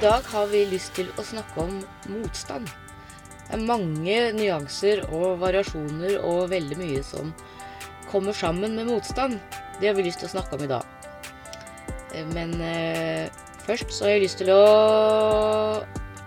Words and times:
dag 0.00 0.22
har 0.32 0.46
vi 0.50 0.64
lyst 0.70 0.94
til 0.96 1.10
å 1.18 1.24
snakke 1.26 1.60
om 1.64 1.80
motstand. 2.10 2.68
Det 3.50 3.56
er 3.58 3.64
mange 3.66 4.18
nyanser 4.36 5.02
og 5.10 5.40
variasjoner 5.42 6.20
og 6.24 6.50
veldig 6.52 6.78
mye 6.78 7.02
som 7.04 7.32
kommer 8.10 8.34
sammen 8.36 8.76
med 8.78 8.88
motstand. 8.90 9.38
Det 9.80 9.90
har 9.90 9.96
vi 9.98 10.06
lyst 10.06 10.22
til 10.22 10.30
å 10.30 10.34
snakke 10.36 10.56
om 10.58 10.64
i 10.66 10.70
dag. 10.70 10.84
Eh, 12.14 12.26
Men 12.34 12.54
eh, 12.62 13.28
først 13.66 13.90
så 13.92 14.06
har 14.06 14.16
jeg 14.16 14.24
lyst 14.28 14.38
til 14.42 14.52
å 14.54 14.62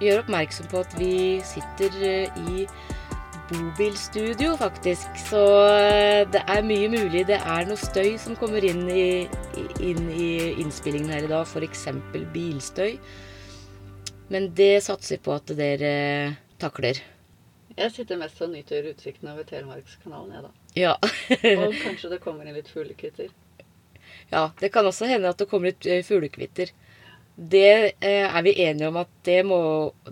gjøre 0.03 0.23
oppmerksom 0.25 0.67
på 0.71 0.81
at 0.83 0.93
vi 0.99 1.13
sitter 1.47 1.97
eh, 2.03 2.43
i 2.49 2.67
bobilstudio, 3.53 4.55
faktisk. 4.59 5.07
Så 5.29 5.41
eh, 5.71 6.23
det 6.33 6.43
er 6.49 6.63
mye 6.67 6.89
mulig 6.91 7.25
det 7.29 7.39
er 7.39 7.67
noe 7.69 7.79
støy 7.79 8.15
som 8.19 8.35
kommer 8.39 8.63
inn 8.67 8.85
i, 8.89 9.27
i- 9.59 9.91
inn 9.91 10.07
i 10.11 10.31
innspillingen 10.63 11.11
her 11.15 11.27
i 11.27 11.31
dag. 11.31 11.47
F.eks. 11.47 11.87
bilstøy. 12.35 12.97
Men 14.33 14.47
det 14.57 14.81
satser 14.81 15.15
vi 15.15 15.23
på 15.27 15.33
at 15.37 15.51
dere 15.53 15.89
takler. 16.57 16.97
Jeg 17.77 17.91
sitter 17.93 18.17
mest 18.17 18.39
og 18.41 18.49
nyter 18.49 18.87
utsikten 18.89 19.29
over 19.29 19.45
Telemarkskanalen, 19.45 20.31
jeg, 20.33 20.41
da. 20.41 20.51
Ja. 20.77 20.93
Og 21.67 21.75
kanskje 21.83 22.09
det 22.15 22.19
kommer 22.23 22.47
inn 22.49 22.57
litt 22.57 22.71
fuglekvitter. 22.73 23.29
ja. 24.33 24.47
Det 24.59 24.71
kan 24.73 24.89
også 24.89 25.05
hende 25.09 25.29
at 25.29 25.37
det 25.37 25.47
kommer 25.51 25.69
litt 25.69 25.85
eh, 25.85 26.01
fuglekvitter. 26.05 26.73
Det 27.35 27.69
eh, 28.01 28.25
er 28.25 28.41
vi 28.45 28.55
enige 28.65 28.89
om 28.89 28.97
at 29.03 29.13
det 29.29 29.39
må, 29.45 29.61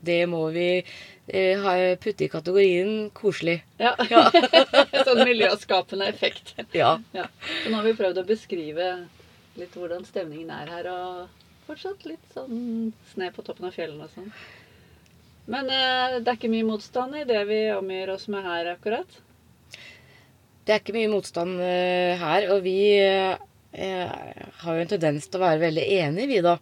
det 0.06 0.22
må 0.30 0.44
vi 0.54 0.70
eh, 0.78 1.68
putte 2.06 2.26
i 2.26 2.30
kategorien 2.30 3.10
koselig. 3.18 3.64
Ja. 3.82 3.96
Ja. 4.10 4.28
sånn 5.08 5.26
miljøskapende 5.26 6.14
effekt. 6.14 6.54
Ja. 6.78 7.00
Ja. 7.18 7.26
Så 7.64 7.74
nå 7.74 7.82
har 7.82 7.90
vi 7.90 7.98
prøvd 7.98 8.22
å 8.22 8.30
beskrive 8.30 8.96
litt 9.58 9.74
hvordan 9.74 10.06
stemningen 10.06 10.54
er 10.62 10.76
her, 10.78 10.94
og 10.94 11.42
fortsatt 11.68 12.06
litt 12.10 12.34
sånn 12.36 12.92
sne 13.14 13.32
på 13.36 13.44
toppen 13.46 13.68
av 13.70 13.76
fjellene 13.76 14.08
og 14.08 14.16
sånn. 14.16 14.32
Men 15.52 15.70
eh, 15.74 16.20
det 16.22 16.30
er 16.30 16.38
ikke 16.38 16.52
mye 16.54 16.68
motstand 16.68 17.18
i 17.18 17.26
det 17.28 17.42
vi 17.50 17.62
omgir 17.74 18.12
oss 18.14 18.28
med 18.32 18.46
her 18.46 18.74
akkurat. 18.76 19.20
Det 20.66 20.76
er 20.76 20.82
ikke 20.84 20.96
mye 20.96 21.12
motstand 21.12 21.62
eh, 21.66 22.14
her, 22.22 22.48
og 22.54 22.62
vi 22.66 22.78
eh, 23.02 23.40
har 24.62 24.78
jo 24.78 24.84
en 24.84 24.92
tendens 24.92 25.28
til 25.28 25.42
å 25.42 25.46
være 25.48 25.64
veldig 25.66 25.86
enige, 25.98 26.30
vi 26.30 26.42
da. 26.46 26.58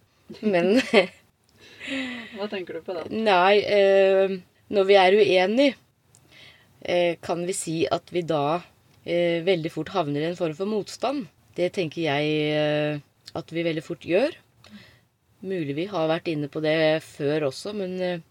Men 0.45 0.75
Hva 2.37 2.47
tenker 2.51 2.77
du 2.77 2.85
på 2.85 2.95
da? 2.95 3.05
nei, 3.09 3.59
eh, 3.65 4.35
når 4.69 4.87
vi 4.89 4.97
er 5.01 5.17
uenige, 5.17 5.75
eh, 6.81 7.15
kan 7.21 7.41
vi 7.47 7.55
si 7.57 7.77
at 7.89 8.13
vi 8.13 8.23
da 8.23 8.61
eh, 9.03 9.41
veldig 9.45 9.71
fort 9.73 9.91
havner 9.95 10.23
i 10.23 10.29
en 10.29 10.39
form 10.39 10.55
for 10.57 10.69
motstand. 10.69 11.25
Det 11.57 11.73
tenker 11.75 12.05
jeg 12.05 13.01
at 13.35 13.49
vi 13.51 13.63
veldig 13.65 13.81
fort 13.83 14.05
gjør. 14.07 14.37
Mulig 15.39 15.75
vi 15.77 15.85
har 15.87 16.09
vært 16.11 16.27
inne 16.31 16.49
på 16.51 16.61
det 16.63 16.99
før 17.05 17.47
også, 17.49 17.73
men 17.77 17.95
eh, 18.03 18.23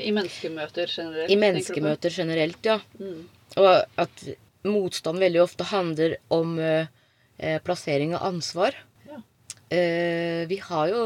I 0.00 0.12
menneskemøter 0.16 0.88
generelt? 0.88 1.32
i 1.32 1.36
menneskemøter 1.40 2.14
generelt, 2.14 2.60
ja. 2.64 2.78
Mm. 3.00 3.26
Og 3.60 4.00
at 4.00 4.24
motstand 4.68 5.20
veldig 5.20 5.42
ofte 5.44 5.66
handler 5.68 6.16
om 6.34 6.56
eh, 6.62 6.88
eh, 7.38 7.58
plassering 7.64 8.14
av 8.16 8.26
ansvar. 8.30 8.76
Ja. 9.08 9.20
Eh, 9.68 10.46
vi 10.48 10.60
har 10.64 10.88
jo 10.94 11.04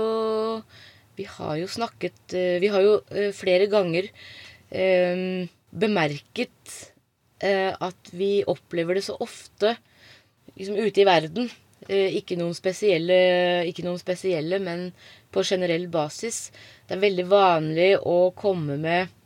Vi 1.14 1.26
har 1.28 1.56
jo 1.60 1.66
snakket 1.68 2.32
eh, 2.32 2.56
Vi 2.62 2.70
har 2.72 2.80
jo 2.80 2.94
eh, 3.10 3.32
flere 3.36 3.66
ganger 3.70 4.08
bemerket 5.72 6.92
eh, 7.42 7.72
at 7.76 8.12
vi 8.16 8.44
opplever 8.48 8.96
det 8.96 9.04
så 9.04 9.18
ofte 9.20 9.74
liksom 10.56 10.78
ute 10.78 11.02
i 11.02 11.04
verden. 11.08 11.50
Eh, 11.88 12.14
ikke, 12.18 12.36
noen 12.38 12.54
spesielle, 12.54 13.16
ikke 13.66 13.84
noen 13.86 14.00
spesielle, 14.00 14.60
men 14.62 14.90
på 15.34 15.42
generell 15.46 15.88
basis. 15.90 16.50
Det 16.86 16.96
er 16.96 17.02
veldig 17.02 17.26
vanlig 17.30 17.90
å 17.98 18.30
komme 18.38 18.78
med 18.80 19.18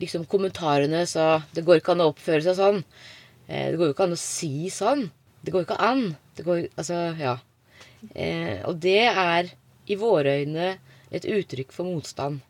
liksom 0.00 0.24
kommentarene 0.24 1.02
så 1.06 1.42
Det 1.52 1.64
går 1.66 1.82
ikke 1.82 1.92
an 1.92 2.04
å 2.04 2.12
oppføre 2.12 2.42
seg 2.44 2.56
sånn. 2.58 2.78
Eh, 3.48 3.70
det 3.72 3.80
går 3.80 3.90
jo 3.90 3.96
ikke 3.96 4.06
an 4.06 4.16
å 4.16 4.20
si 4.20 4.70
sånn. 4.72 5.08
Det 5.42 5.54
går 5.54 5.66
ikke 5.66 5.80
an. 5.82 6.04
Det 6.36 6.46
går, 6.46 6.68
altså, 6.78 7.00
ja. 7.18 7.36
Eh, 8.14 8.62
og 8.68 8.78
det 8.82 9.02
er 9.10 9.50
i 9.90 9.98
våre 9.98 10.38
øyne 10.42 10.76
et 11.12 11.26
uttrykk 11.28 11.74
for 11.74 11.90
motstand. 11.90 12.40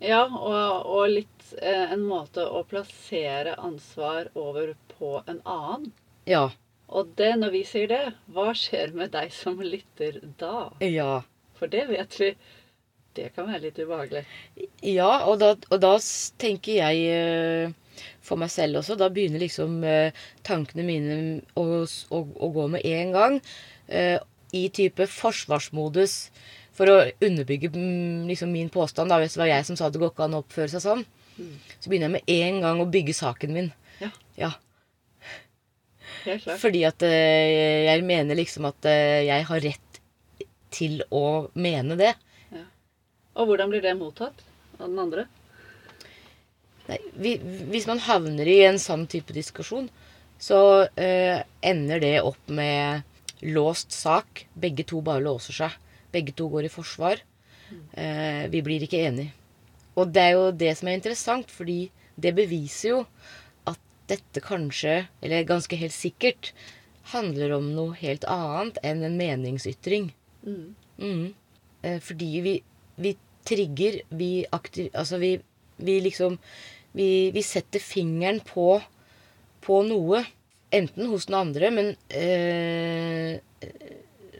Ja, 0.00 0.24
og, 0.26 0.86
og 0.88 1.12
litt 1.12 1.54
en 1.60 2.02
måte 2.08 2.44
å 2.46 2.62
plassere 2.68 3.56
ansvar 3.60 4.30
over 4.38 4.74
på 4.96 5.18
en 5.28 5.40
annen. 5.44 5.90
Ja. 6.28 6.48
Og 6.90 7.12
det, 7.18 7.30
når 7.38 7.52
vi 7.54 7.60
sier 7.68 7.90
det, 7.90 8.00
hva 8.34 8.50
skjer 8.56 8.90
med 8.98 9.12
deg 9.14 9.30
som 9.34 9.60
lytter 9.62 10.16
da? 10.40 10.70
Ja. 10.82 11.20
For 11.58 11.70
det 11.70 11.84
vet 11.90 12.16
vi. 12.18 12.32
Det 13.14 13.28
kan 13.34 13.48
være 13.50 13.64
litt 13.66 13.78
ubehagelig. 13.82 14.22
Ja, 14.86 15.10
og 15.26 15.40
da, 15.42 15.52
og 15.70 15.80
da 15.82 15.92
tenker 16.38 16.76
jeg 16.78 17.00
eh, 17.10 18.04
for 18.22 18.38
meg 18.38 18.52
selv 18.54 18.78
også 18.80 18.94
Da 18.98 19.08
begynner 19.10 19.42
liksom 19.42 19.80
eh, 19.82 20.14
tankene 20.46 20.84
mine 20.86 21.16
å, 21.58 21.64
å, 21.82 22.20
å 22.22 22.50
gå 22.54 22.66
med 22.76 22.86
en 22.86 23.10
gang. 23.16 23.38
eh, 23.88 24.18
I 24.54 24.68
type 24.74 25.06
forsvarsmodus. 25.10 26.16
For 26.78 26.88
å 26.90 27.00
underbygge 27.26 27.72
mm, 27.74 28.26
liksom 28.30 28.54
min 28.54 28.70
påstand. 28.72 29.10
da, 29.10 29.18
Hvis 29.20 29.34
det 29.36 29.42
var 29.42 29.50
jeg 29.52 29.66
som 29.68 29.76
sa 29.78 29.90
det 29.90 30.00
går 30.00 30.14
ikke 30.14 30.26
an 30.30 30.38
å 30.38 30.42
oppføre 30.44 30.70
seg 30.72 30.82
sånn. 30.86 31.04
Så 31.80 31.90
begynner 31.90 32.08
jeg 32.08 32.16
med 32.18 32.34
en 32.46 32.60
gang 32.62 32.80
å 32.82 32.88
bygge 32.90 33.14
saken 33.18 33.52
min. 33.56 33.70
Ja. 34.00 34.10
Ja. 34.38 34.50
Fordi 36.60 36.82
at 36.88 37.02
eh, 37.06 37.86
jeg 37.88 38.04
mener 38.06 38.38
liksom 38.38 38.68
at 38.68 38.88
eh, 38.88 39.26
jeg 39.28 39.46
har 39.48 39.64
rett 39.64 40.00
til 40.70 41.00
å 41.10 41.50
mene 41.58 41.96
det. 41.98 42.14
Og 43.38 43.48
hvordan 43.48 43.70
blir 43.72 43.82
det 43.84 43.96
mottatt 43.98 44.42
av 44.78 44.88
den 44.88 45.00
andre? 45.00 45.26
Nei, 46.90 46.98
vi, 47.14 47.36
hvis 47.70 47.86
man 47.88 48.02
havner 48.02 48.48
i 48.50 48.60
en 48.66 48.80
sånn 48.82 49.06
type 49.10 49.34
diskusjon, 49.34 49.88
så 50.40 50.60
eh, 50.98 51.40
ender 51.62 52.02
det 52.02 52.14
opp 52.26 52.50
med 52.52 53.06
låst 53.46 53.94
sak. 53.94 54.46
Begge 54.52 54.84
to 54.88 55.00
bare 55.04 55.24
låser 55.24 55.56
seg. 55.56 55.76
Begge 56.12 56.34
to 56.36 56.48
går 56.52 56.66
i 56.66 56.72
forsvar. 56.72 57.22
Vi 57.70 58.60
blir 58.66 58.82
ikke 58.82 58.98
enige. 59.06 59.30
Og 59.94 60.10
det 60.10 60.22
er 60.24 60.32
jo 60.34 60.48
det 60.50 60.72
som 60.74 60.88
er 60.90 60.96
interessant, 60.98 61.52
fordi 61.54 61.84
det 62.18 62.32
beviser 62.34 62.88
jo 62.90 63.02
dette 64.10 64.42
kanskje, 64.44 65.06
eller 65.22 65.48
ganske 65.48 65.78
helt 65.80 65.96
sikkert, 65.96 66.52
handler 67.14 67.56
om 67.56 67.70
noe 67.74 67.96
helt 67.98 68.26
annet 68.28 68.78
enn 68.86 69.04
en 69.06 69.16
meningsytring. 69.18 70.10
Mm. 70.44 70.74
Mm. 71.00 71.24
Eh, 71.82 71.98
fordi 72.04 72.30
vi, 72.44 72.54
vi 73.00 73.14
trigger, 73.48 74.02
vi 74.08 74.32
aktiv... 74.52 74.90
Altså 74.94 75.18
vi, 75.22 75.38
vi 75.80 75.96
liksom 76.04 76.36
vi, 76.92 77.30
vi 77.30 77.42
setter 77.42 77.80
fingeren 77.80 78.40
på, 78.44 78.80
på 79.64 79.82
noe. 79.86 80.24
Enten 80.70 81.10
hos 81.10 81.26
den 81.26 81.34
andre, 81.34 81.70
men 81.74 81.88
eh, 82.14 83.40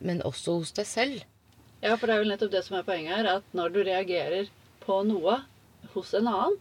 Men 0.00 0.22
også 0.25 0.60
hos 0.60 0.70
deg 0.72 0.87
selv. 0.88 1.25
Ja, 1.82 1.97
for 1.97 2.06
det 2.06 2.14
er 2.14 2.22
vel 2.22 2.31
nettopp 2.32 2.52
det 2.54 2.62
som 2.64 2.78
er 2.78 2.87
poenget 2.87 3.19
her. 3.19 3.28
At 3.41 3.56
når 3.56 3.75
du 3.75 3.81
reagerer 3.84 4.48
på 4.84 5.02
noe 5.08 5.41
hos 5.94 6.14
en 6.16 6.28
annen, 6.31 6.56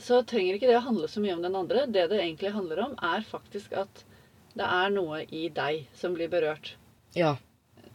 så 0.00 0.22
trenger 0.26 0.56
ikke 0.56 0.70
det 0.70 0.78
å 0.78 0.86
handle 0.86 1.08
så 1.10 1.22
mye 1.22 1.36
om 1.36 1.44
den 1.44 1.56
andre. 1.58 1.86
Det 1.86 2.08
det 2.10 2.20
egentlig 2.22 2.54
handler 2.54 2.84
om, 2.86 2.96
er 3.04 3.26
faktisk 3.26 3.74
at 3.78 4.04
det 4.58 4.66
er 4.66 4.92
noe 4.94 5.22
i 5.28 5.46
deg 5.54 5.86
som 5.96 6.16
blir 6.16 6.30
berørt. 6.32 6.74
Ja. 7.16 7.36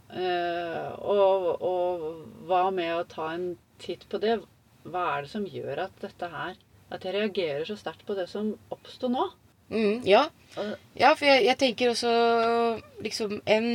Uh, 0.05 0.91
og, 1.01 1.47
og 1.65 2.03
hva 2.47 2.67
med 2.73 2.93
å 2.93 3.07
ta 3.09 3.31
en 3.33 3.55
titt 3.81 4.05
på 4.11 4.21
det? 4.21 4.37
Hva 4.85 5.05
er 5.15 5.25
det 5.25 5.31
som 5.31 5.47
gjør 5.49 5.87
at 5.87 5.95
dette 5.97 6.27
her 6.29 6.53
At 6.93 7.01
jeg 7.01 7.15
reagerer 7.15 7.63
så 7.65 7.73
sterkt 7.79 8.03
på 8.05 8.13
det 8.13 8.27
som 8.29 8.51
oppsto 8.69 9.09
nå? 9.09 9.23
Mm, 9.73 10.03
ja. 10.05 10.27
Ja, 10.93 11.15
for 11.17 11.25
jeg, 11.25 11.47
jeg 11.47 11.57
tenker 11.57 11.89
også 11.89 12.11
liksom 13.01 13.39
en, 13.49 13.69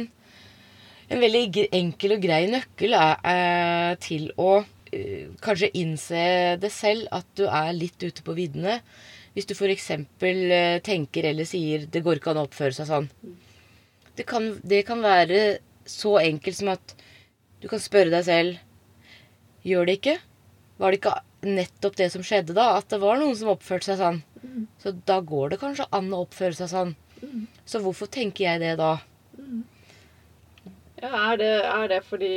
en 1.11 1.23
veldig 1.25 1.67
enkel 1.75 2.15
og 2.15 2.23
grei 2.23 2.45
nøkkel 2.53 2.95
er, 2.95 3.17
er 3.27 3.99
til 4.01 4.31
å 4.39 4.61
eh, 4.63 4.69
kanskje 5.45 5.71
innse 5.79 6.23
det 6.61 6.73
selv 6.75 7.09
at 7.15 7.27
du 7.39 7.45
er 7.47 7.73
litt 7.77 8.01
ute 8.03 8.25
på 8.27 8.35
viddene. 8.35 8.81
Hvis 9.37 9.47
du 9.47 9.55
f.eks. 9.55 9.91
Uh, 9.95 10.81
tenker 10.83 11.29
eller 11.31 11.47
sier 11.47 11.87
'det 11.87 12.03
går 12.03 12.19
ikke 12.19 12.33
an 12.33 12.43
å 12.43 12.47
oppføre 12.49 12.75
seg 12.75 12.89
sånn'. 12.89 13.09
Det 14.19 14.27
kan, 14.27 14.59
det 14.67 14.83
kan 14.89 15.03
være 15.03 15.61
så 15.87 16.19
enkelt 16.19 16.57
som 16.57 16.73
at 16.75 16.95
du 17.63 17.69
kan 17.69 17.81
spørre 17.81 18.11
deg 18.11 18.25
selv 18.27 18.59
Gjør 19.61 19.87
det 19.87 19.95
ikke? 19.99 20.17
Var 20.81 20.91
det 20.91 20.99
ikke 21.01 21.15
nettopp 21.45 21.97
det 21.99 22.07
som 22.15 22.23
skjedde 22.25 22.55
da? 22.57 22.79
At 22.79 22.89
det 22.89 23.01
var 23.03 23.19
noen 23.21 23.37
som 23.37 23.51
oppførte 23.53 23.91
seg 23.91 23.99
sånn? 24.01 24.23
Så 24.81 24.95
da 25.05 25.19
går 25.21 25.53
det 25.53 25.59
kanskje 25.61 25.85
an 25.93 26.09
å 26.17 26.23
oppføre 26.25 26.57
seg 26.57 26.71
sånn. 26.73 26.95
Så 27.69 27.83
hvorfor 27.85 28.09
tenker 28.09 28.47
jeg 28.47 28.63
det 28.63 28.79
da? 28.81 28.95
Ja, 31.01 31.11
er 31.13 31.37
det, 31.41 31.51
er 31.69 31.93
det 31.93 32.01
fordi 32.09 32.33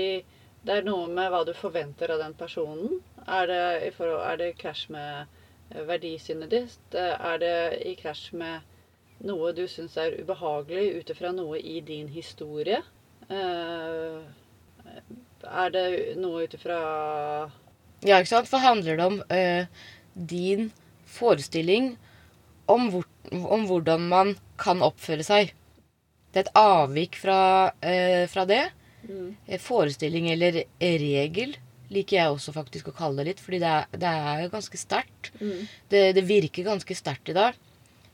det 0.64 0.76
er 0.78 0.86
noe 0.88 1.08
med 1.12 1.32
hva 1.32 1.44
du 1.48 1.54
forventer 1.58 2.14
av 2.14 2.22
den 2.24 2.36
personen? 2.40 3.00
Er 3.28 3.48
det 3.52 3.64
i 3.88 3.92
forhold, 3.96 4.22
er 4.28 4.40
det 4.40 4.52
krasj 4.60 4.86
med 4.96 5.26
eh, 5.72 5.82
verdisynet 5.90 6.52
ditt? 6.54 6.96
Er 6.96 7.42
det 7.42 7.56
i 7.88 7.96
krasj 8.00 8.30
med 8.40 8.64
noe 9.28 9.52
du 9.56 9.66
syns 9.72 9.98
er 10.00 10.16
ubehagelig 10.20 10.86
ut 11.00 11.12
ifra 11.16 11.34
noe 11.36 11.60
i 11.60 11.80
din 11.86 12.08
historie? 12.12 12.80
Eh, 13.30 14.24
Er 15.44 15.70
det 15.74 16.16
noe 16.20 16.46
ut 16.46 16.54
ifra 16.56 16.78
Ja, 18.04 18.20
ikke 18.20 18.32
sant? 18.32 18.50
For 18.52 18.64
handler 18.64 19.00
det 19.00 19.06
om 19.06 19.20
uh, 19.32 19.66
din 20.14 20.72
forestilling 21.08 21.94
om, 22.68 22.90
hvor, 22.92 23.06
om 23.32 23.66
hvordan 23.68 24.08
man 24.12 24.34
kan 24.60 24.84
oppføre 24.84 25.24
seg? 25.24 25.54
Det 26.32 26.44
er 26.44 26.48
et 26.48 26.58
avvik 26.60 27.20
fra, 27.20 27.72
uh, 27.84 28.24
fra 28.32 28.46
det. 28.50 28.64
Mm. 29.08 29.36
Eh, 29.48 29.60
Forestilling 29.62 30.30
eller 30.32 30.64
regel 30.80 31.56
liker 31.94 32.18
jeg 32.18 32.34
også 32.34 32.54
faktisk 32.56 32.90
å 32.90 32.96
kalle 32.98 33.22
det 33.22 33.34
litt, 33.34 33.42
fordi 33.44 33.60
det 33.62 33.70
er, 33.70 33.98
det 34.02 34.10
er 34.10 34.44
jo 34.46 34.54
ganske 34.54 34.80
sterkt. 34.82 35.30
Mm. 35.42 35.68
Det, 35.92 36.04
det 36.18 36.24
virker 36.26 36.66
ganske 36.66 36.96
sterkt 36.98 37.30
i 37.30 37.36
dag. 37.38 37.58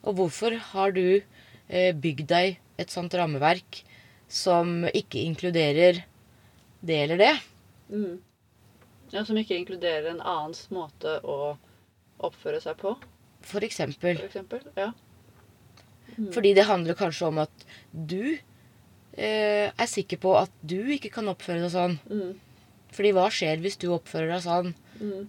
Og 0.04 0.18
hvorfor 0.18 0.56
har 0.74 0.96
du 0.96 1.22
eh, 1.22 1.94
bygd 1.96 2.28
deg 2.32 2.58
et 2.80 2.92
sånt 2.92 3.14
rammeverk 3.16 3.84
som 4.30 4.84
ikke 4.90 5.22
inkluderer 5.24 6.02
det 6.86 7.00
eller 7.06 7.22
det? 7.22 7.34
Mm. 7.90 8.20
Ja, 9.12 9.24
Som 9.26 9.40
ikke 9.42 9.58
inkluderer 9.58 10.12
en 10.12 10.22
annens 10.22 10.68
måte 10.74 11.18
å 11.26 11.56
oppføre 12.20 12.60
seg 12.62 12.78
på, 12.82 12.98
For 13.42 13.64
eksempel. 13.64 14.20
for 14.20 14.28
eksempel. 14.28 14.66
Ja. 14.76 14.92
Mm. 16.18 16.32
Fordi 16.36 16.52
det 16.58 16.68
handler 16.68 16.98
kanskje 17.00 17.30
om 17.32 17.40
at 17.46 17.66
du 17.94 18.38
eh, 19.20 19.68
er 19.70 19.90
sikker 19.90 20.22
på 20.24 20.36
at 20.40 20.54
du 20.62 20.80
ikke 20.96 21.12
kan 21.14 21.28
oppføre 21.32 21.66
deg 21.66 21.74
sånn. 21.74 21.98
Mm. 22.10 22.32
Fordi 22.96 23.12
hva 23.16 23.28
skjer 23.34 23.60
hvis 23.64 23.78
du 23.82 23.90
oppfører 23.94 24.34
deg 24.34 24.46
sånn? 24.46 24.72
Mm. 25.00 25.28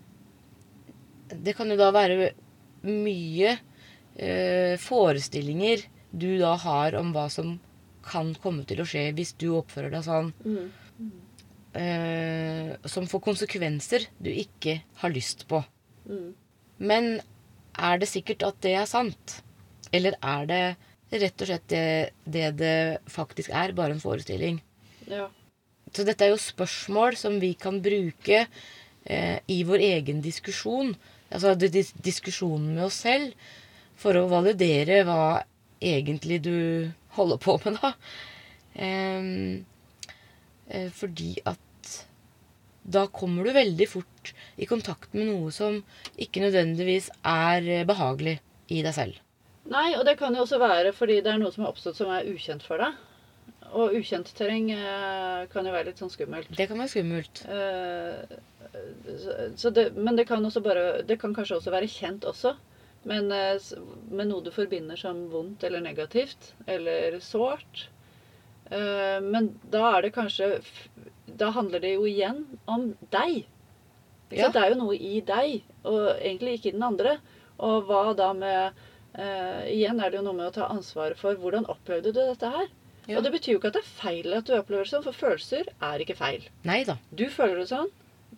Det 1.46 1.54
kan 1.58 1.70
jo 1.70 1.78
da 1.78 1.90
være 1.94 2.30
mye 2.86 3.56
eh, 4.16 4.76
forestillinger 4.80 5.84
du 6.10 6.30
da 6.40 6.56
har 6.58 6.96
om 6.98 7.12
hva 7.14 7.28
som 7.30 7.58
kan 8.06 8.32
komme 8.42 8.64
til 8.66 8.80
å 8.82 8.86
skje 8.88 9.10
hvis 9.14 9.34
du 9.38 9.50
oppfører 9.58 9.92
deg 9.94 10.06
sånn. 10.06 10.32
Mm. 10.44 10.70
eh, 11.78 12.70
som 12.90 13.06
får 13.10 13.22
konsekvenser 13.28 14.08
du 14.18 14.30
ikke 14.32 14.80
har 15.02 15.14
lyst 15.14 15.46
på. 15.50 15.62
Mm. 16.08 16.32
Men 16.80 17.12
er 17.78 18.00
det 18.00 18.08
sikkert 18.10 18.42
at 18.48 18.58
det 18.64 18.74
er 18.80 18.88
sant? 18.90 19.40
Eller 19.94 20.16
er 20.22 20.48
det 20.48 20.64
rett 21.10 21.42
og 21.42 21.50
slett 21.50 21.68
det 21.72 21.84
det, 22.24 22.46
det 22.60 22.74
faktisk 23.10 23.50
er, 23.50 23.74
bare 23.76 23.96
en 23.96 24.02
forestilling? 24.02 24.60
Ja. 25.10 25.28
Så 25.90 26.04
dette 26.06 26.24
er 26.24 26.30
jo 26.34 26.40
spørsmål 26.40 27.16
som 27.18 27.40
vi 27.42 27.54
kan 27.58 27.80
bruke 27.82 28.44
eh, 28.44 29.38
i 29.50 29.62
vår 29.66 29.82
egen 29.90 30.20
diskusjon. 30.22 30.94
Altså 31.30 31.54
dis 31.58 31.92
diskusjonen 31.98 32.74
med 32.76 32.86
oss 32.86 33.00
selv. 33.06 33.34
For 34.00 34.16
å 34.16 34.28
validere 34.30 35.02
hva 35.04 35.42
egentlig 35.80 36.40
du 36.46 36.56
holder 37.16 37.40
på 37.42 37.56
med, 37.64 37.80
da. 37.82 37.90
Eh, 38.80 39.60
fordi 40.94 41.34
at 41.50 41.58
da 42.90 43.06
kommer 43.12 43.44
du 43.44 43.52
veldig 43.54 43.88
fort 43.90 44.32
i 44.56 44.66
kontakt 44.68 45.12
med 45.14 45.28
noe 45.28 45.50
som 45.54 45.80
ikke 46.20 46.42
nødvendigvis 46.44 47.10
er 47.26 47.66
eh, 47.66 47.86
behagelig 47.88 48.38
i 48.70 48.80
deg 48.86 48.94
selv. 48.96 49.18
Nei, 49.68 49.92
og 49.98 50.06
det 50.08 50.16
kan 50.18 50.34
jo 50.34 50.46
også 50.46 50.58
være 50.62 50.92
fordi 50.96 51.20
det 51.24 51.34
er 51.34 51.40
noe 51.40 51.52
som 51.52 51.66
har 51.66 51.74
oppstått 51.74 51.98
som 51.98 52.10
er 52.14 52.28
ukjent 52.30 52.64
for 52.64 52.80
deg. 52.80 52.96
Og 53.70 53.94
ukjent 54.00 54.32
terreng 54.34 54.70
eh, 54.74 55.44
kan 55.52 55.66
jo 55.66 55.74
være 55.74 55.90
litt 55.90 56.00
sånn 56.00 56.10
skummelt. 56.10 56.48
Det 56.56 56.66
kan 56.70 56.80
være 56.80 56.90
skummelt. 56.90 57.44
Eh, 57.46 58.38
så, 59.20 59.36
så 59.60 59.70
det, 59.74 59.90
men 59.94 60.18
det 60.18 60.26
kan, 60.30 60.44
også 60.46 60.62
bare, 60.64 61.02
det 61.06 61.20
kan 61.20 61.34
kanskje 61.36 61.60
også 61.60 61.74
være 61.74 61.90
kjent 61.90 62.26
også. 62.26 62.56
Men 63.08 63.30
eh, 63.32 63.70
med 64.10 64.30
noe 64.32 64.44
du 64.44 64.50
forbinder 64.54 64.98
som 64.98 65.22
vondt 65.32 65.64
eller 65.66 65.84
negativt 65.84 66.52
eller 66.66 67.20
sårt. 67.24 67.86
Eh, 68.70 69.18
men 69.22 69.52
da 69.70 69.86
er 69.96 70.06
det 70.06 70.12
kanskje 70.14 70.60
Da 71.40 71.48
handler 71.54 71.82
det 71.82 71.94
jo 71.96 72.04
igjen 72.06 72.44
om 72.70 72.92
deg. 73.14 73.44
Ja. 74.30 74.46
sant? 74.46 74.54
Det 74.54 74.62
er 74.62 74.72
jo 74.74 74.80
noe 74.82 74.96
i 74.96 75.20
deg, 75.26 75.62
og 75.86 76.00
egentlig 76.18 76.58
ikke 76.58 76.72
i 76.72 76.76
den 76.76 76.86
andre. 76.86 77.16
Og 77.62 77.86
hva 77.88 78.10
da 78.18 78.32
med 78.36 78.82
eh, 79.14 79.70
Igjen 79.72 80.00
er 80.00 80.10
det 80.10 80.20
jo 80.20 80.26
noe 80.26 80.36
med 80.36 80.50
å 80.50 80.54
ta 80.58 80.68
ansvaret 80.72 81.18
for 81.20 81.38
hvordan 81.40 81.68
opplevde 81.72 82.12
du 82.14 82.20
dette 82.20 82.50
her? 82.54 82.68
Ja. 83.06 83.18
Og 83.18 83.24
det 83.24 83.32
betyr 83.34 83.54
jo 83.54 83.60
ikke 83.60 83.72
at 83.72 83.78
det 83.78 83.82
er 83.82 83.94
feil 83.96 84.34
at 84.36 84.46
du 84.46 84.54
opplever 84.54 84.86
det 84.86 84.92
sånn, 84.92 85.06
for 85.06 85.16
følelser 85.16 85.70
er 85.82 86.02
ikke 86.04 86.18
feil. 86.18 86.44
Neida. 86.68 86.98
Du 87.10 87.26
føler 87.32 87.62
det 87.62 87.70
sånn. 87.72 87.90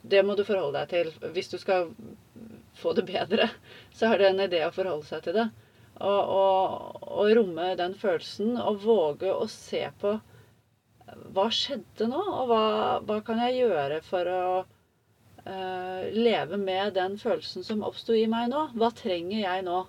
Det 0.03 0.23
må 0.25 0.37
du 0.39 0.45
forholde 0.49 0.81
deg 0.81 0.93
til. 0.93 1.33
Hvis 1.35 1.51
du 1.53 1.59
skal 1.61 1.91
få 2.79 2.95
det 2.97 3.05
bedre, 3.11 3.51
så 3.93 4.13
er 4.13 4.23
det 4.23 4.31
en 4.31 4.45
idé 4.47 4.63
å 4.67 4.73
forholde 4.75 5.07
seg 5.09 5.27
til 5.27 5.37
det. 5.37 5.49
Og, 6.03 6.31
og, 6.35 7.03
og 7.05 7.33
romme 7.37 7.73
den 7.79 7.95
følelsen 7.99 8.57
og 8.59 8.81
våge 8.87 9.33
å 9.35 9.45
se 9.51 9.85
på 10.01 10.17
hva 11.37 11.49
skjedde 11.53 12.09
nå, 12.09 12.21
og 12.23 12.47
hva, 12.49 12.63
hva 13.05 13.19
kan 13.27 13.43
jeg 13.45 13.67
gjøre 13.67 13.99
for 14.07 14.31
å 14.33 14.45
uh, 14.65 16.03
leve 16.17 16.57
med 16.57 16.95
den 16.97 17.19
følelsen 17.21 17.67
som 17.67 17.85
oppsto 17.85 18.17
i 18.17 18.25
meg 18.31 18.49
nå? 18.53 18.71
Hva 18.79 18.89
trenger 18.97 19.43
jeg 19.43 19.67
nå 19.69 19.83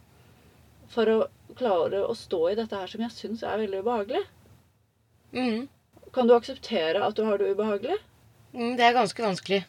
for 0.94 1.10
å 1.14 1.18
klare 1.60 2.04
å 2.08 2.14
stå 2.18 2.40
i 2.52 2.56
dette 2.60 2.78
her 2.80 2.90
som 2.92 3.04
jeg 3.06 3.14
syns 3.16 3.44
er 3.46 3.60
veldig 3.62 3.82
ubehagelig? 3.84 4.24
Mm. 5.34 5.68
Kan 6.14 6.30
du 6.30 6.36
akseptere 6.38 7.02
at 7.06 7.16
du 7.18 7.24
har 7.26 7.38
det 7.42 7.52
ubehagelig? 7.56 7.98
Mm, 8.54 8.76
det 8.78 8.86
er 8.86 8.96
ganske 8.98 9.24
vanskelig. 9.26 9.64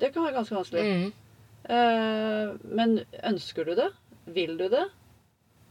Det 0.00 0.12
kan 0.14 0.24
være 0.26 0.36
ganske 0.38 0.56
vanskelig. 0.56 0.84
Mm. 0.84 1.12
Eh, 1.76 2.54
men 2.76 2.96
ønsker 3.30 3.68
du 3.68 3.74
det? 3.78 3.90
Vil 4.36 4.56
du 4.60 4.66
det? 4.72 4.86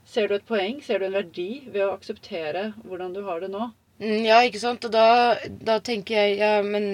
Ser 0.09 0.27
du 0.29 0.35
et 0.39 0.45
poeng? 0.49 0.79
Ser 0.85 1.01
du 1.01 1.05
en 1.09 1.17
verdi 1.17 1.49
ved 1.69 1.83
å 1.85 1.91
akseptere 1.93 2.71
hvordan 2.85 3.13
du 3.13 3.21
har 3.27 3.41
det 3.43 3.51
nå? 3.53 3.69
Mm, 4.01 4.23
Ja, 4.25 4.39
ikke 4.47 4.61
sant? 4.61 4.85
Og 4.87 4.93
da, 4.95 5.35
da 5.45 5.79
tenker 5.83 6.15
jeg 6.15 6.37
Ja, 6.39 6.61
men 6.65 6.93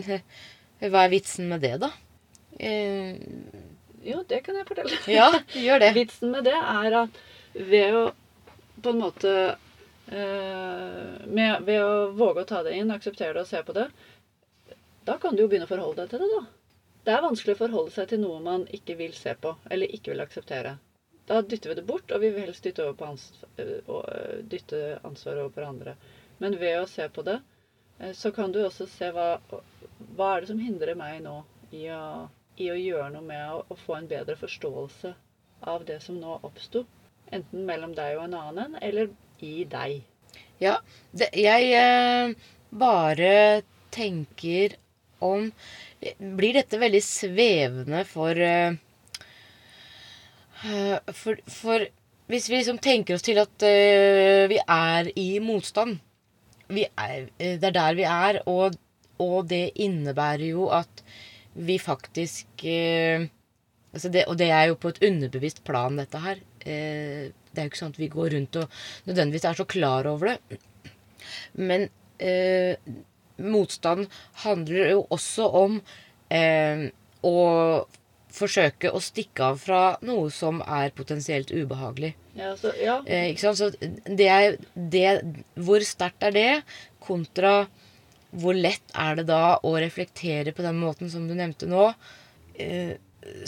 hva 0.82 1.06
er 1.06 1.12
vitsen 1.14 1.48
med 1.52 1.62
det, 1.64 1.76
da? 1.84 1.92
Eh, 2.60 3.16
Jo, 4.06 4.24
det 4.28 4.42
kan 4.46 4.58
jeg 4.60 4.68
fortelle. 4.68 4.98
ja, 5.10 5.30
gjør 5.56 5.80
det. 5.86 5.94
Vitsen 6.02 6.32
med 6.36 6.44
det 6.50 6.56
er 6.58 6.98
at 7.06 7.16
ved 7.56 7.96
å 7.96 8.04
på 8.84 8.92
en 8.92 9.00
måte 9.00 9.32
eh, 10.12 11.26
med, 11.26 11.62
Ved 11.66 11.80
å 11.82 12.12
våge 12.12 12.44
å 12.44 12.50
ta 12.50 12.62
det 12.66 12.76
inn, 12.76 12.92
akseptere 12.92 13.34
det 13.34 13.46
og 13.46 13.50
se 13.50 13.62
på 13.64 13.76
det, 13.78 13.88
da 15.08 15.16
kan 15.22 15.36
du 15.36 15.44
jo 15.46 15.48
begynne 15.50 15.68
å 15.70 15.72
forholde 15.72 16.04
deg 16.04 16.12
til 16.12 16.24
det, 16.26 16.30
da. 16.34 16.44
Det 17.06 17.14
er 17.14 17.24
vanskelig 17.24 17.56
å 17.56 17.62
forholde 17.62 17.94
seg 17.94 18.10
til 18.10 18.22
noe 18.24 18.42
man 18.42 18.66
ikke 18.74 18.98
vil 18.98 19.14
se 19.14 19.36
på, 19.38 19.54
eller 19.70 19.92
ikke 19.94 20.12
vil 20.12 20.24
akseptere. 20.24 20.76
Da 21.30 21.42
dytter 21.42 21.72
vi 21.72 21.76
det 21.80 21.86
bort, 21.86 22.12
og 22.12 22.22
vi 22.22 22.32
vil 22.34 22.48
helst 22.48 22.66
dytte, 22.66 22.86
over 22.86 22.98
på 23.00 23.10
ans 23.12 23.26
øh, 23.62 23.78
og, 23.86 24.02
øh, 24.10 24.40
dytte 24.50 24.80
ansvaret 25.06 25.44
over 25.44 25.54
på 25.56 25.68
andre. 25.68 25.96
Men 26.42 26.58
ved 26.62 26.80
å 26.82 26.90
se 26.90 27.08
på 27.10 27.24
det, 27.26 27.40
eh, 28.00 28.14
så 28.18 28.32
kan 28.34 28.54
du 28.54 28.60
også 28.64 28.86
se 28.90 29.10
hva, 29.14 29.28
hva 30.18 30.32
er 30.32 30.44
det 30.44 30.52
som 30.52 30.62
hindrer 30.62 30.98
meg 30.98 31.22
nå 31.26 31.40
i 31.74 31.88
å, 31.94 32.02
i 32.62 32.70
å 32.74 32.78
gjøre 32.78 33.12
noe 33.16 33.26
med 33.26 33.46
å, 33.54 33.64
å 33.70 33.80
få 33.86 33.98
en 34.00 34.10
bedre 34.10 34.38
forståelse 34.42 35.16
av 35.76 35.86
det 35.86 36.00
som 36.06 36.18
nå 36.22 36.40
oppsto. 36.46 36.86
Enten 37.34 37.66
mellom 37.66 37.96
deg 37.98 38.18
og 38.20 38.28
en 38.28 38.38
annen, 38.40 38.76
eller 38.82 39.10
i 39.44 39.66
deg. 39.70 40.04
Ja, 40.62 40.78
det, 41.12 41.32
jeg 41.36 41.72
eh, 41.76 42.36
bare 42.72 43.64
tenker 43.96 44.78
om 45.24 45.52
Blir 46.20 46.54
dette 46.54 46.78
veldig 46.78 47.02
svevende 47.02 48.04
for 48.08 48.38
eh, 48.38 48.76
eh, 50.64 51.14
for, 51.18 51.40
for 51.50 51.86
hvis 52.30 52.50
vi 52.50 52.60
liksom 52.60 52.80
tenker 52.82 53.18
oss 53.18 53.26
til 53.26 53.40
at 53.42 53.66
eh, 53.66 54.46
vi 54.52 54.60
er 54.62 55.10
i 55.18 55.40
motstand 55.44 55.98
er, 56.70 57.30
eh, 57.38 57.58
Det 57.62 57.70
er 57.70 57.78
der 57.80 57.98
vi 57.98 58.06
er, 58.10 58.42
og, 58.50 58.78
og 59.22 59.48
det 59.50 59.76
innebærer 59.76 60.48
jo 60.52 60.70
at 60.74 61.04
vi 61.54 61.78
faktisk 61.80 62.66
eh, 62.66 63.28
altså 63.94 64.10
det, 64.10 64.26
Og 64.28 64.38
det 64.38 64.50
er 64.52 64.72
jo 64.72 64.76
på 64.76 64.90
et 64.94 65.04
underbevisst 65.06 65.64
plan, 65.64 65.98
dette 65.98 66.20
her. 66.20 66.42
Eh, 66.66 67.32
det 67.52 67.62
er 67.62 67.68
jo 67.68 67.72
ikke 67.72 67.82
sånn 67.84 67.94
at 67.96 68.02
vi 68.02 68.12
går 68.14 68.34
rundt 68.36 68.60
og 68.62 68.80
nødvendigvis 69.08 69.48
er 69.50 69.60
så 69.60 69.68
klar 69.70 70.10
over 70.10 70.34
det. 70.34 70.60
Men 71.56 71.88
eh, 72.20 72.76
motstand 73.42 74.10
handler 74.46 74.92
jo 74.96 75.06
også 75.14 75.48
om 75.64 75.80
eh, 76.34 76.88
å 77.26 77.38
forsøke 78.36 78.92
å 78.92 79.00
stikke 79.00 79.52
av 79.54 79.62
fra 79.64 79.82
noe 80.06 80.28
som 80.34 80.60
er 80.66 80.92
potensielt 80.96 81.54
ubehagelig. 81.56 82.12
Ja, 82.36 82.52
så, 82.60 82.74
ja. 82.76 83.00
Eh, 83.08 83.32
ikke 83.32 83.46
sant? 83.46 83.62
Så 83.62 84.16
det 84.20 84.28
er 84.28 84.58
det 84.76 85.10
Hvor 85.56 85.84
sterkt 85.88 86.26
er 86.28 86.36
det, 86.36 86.50
kontra 87.00 87.62
hvor 88.36 88.58
lett 88.58 88.92
er 89.00 89.16
det 89.20 89.28
da 89.30 89.58
å 89.64 89.70
reflektere 89.80 90.52
på 90.52 90.64
den 90.66 90.76
måten 90.76 91.08
som 91.12 91.28
du 91.30 91.36
nevnte 91.38 91.70
nå? 91.72 91.86
Eh, 92.60 92.98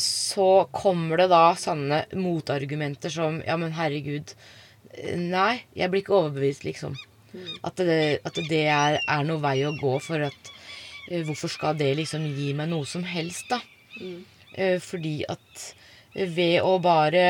så 0.02 0.68
kommer 0.74 1.22
det 1.22 1.30
da 1.32 1.52
sanne 1.60 2.04
motargumenter 2.18 3.14
som 3.14 3.42
Ja, 3.46 3.58
men 3.58 3.76
herregud. 3.78 4.34
Nei, 5.18 5.62
jeg 5.78 5.92
blir 5.92 6.02
ikke 6.02 6.16
overbevist, 6.18 6.66
liksom. 6.66 6.96
At 7.68 7.78
det, 7.78 8.20
at 8.26 8.40
det 8.50 8.64
er, 8.72 9.00
er 9.04 9.26
noe 9.28 9.42
vei 9.44 9.60
å 9.68 9.76
gå 9.78 9.98
for 10.02 10.24
at 10.26 10.52
eh, 11.12 11.22
Hvorfor 11.28 11.52
skal 11.52 11.78
det 11.78 11.92
liksom 12.00 12.26
gi 12.34 12.54
meg 12.58 12.72
noe 12.72 12.88
som 12.90 13.04
helst, 13.06 13.52
da? 13.52 13.62
Mm. 14.00 14.24
Fordi 14.82 15.20
at 15.30 15.66
ved 16.18 16.64
å 16.66 16.78
bare 16.82 17.26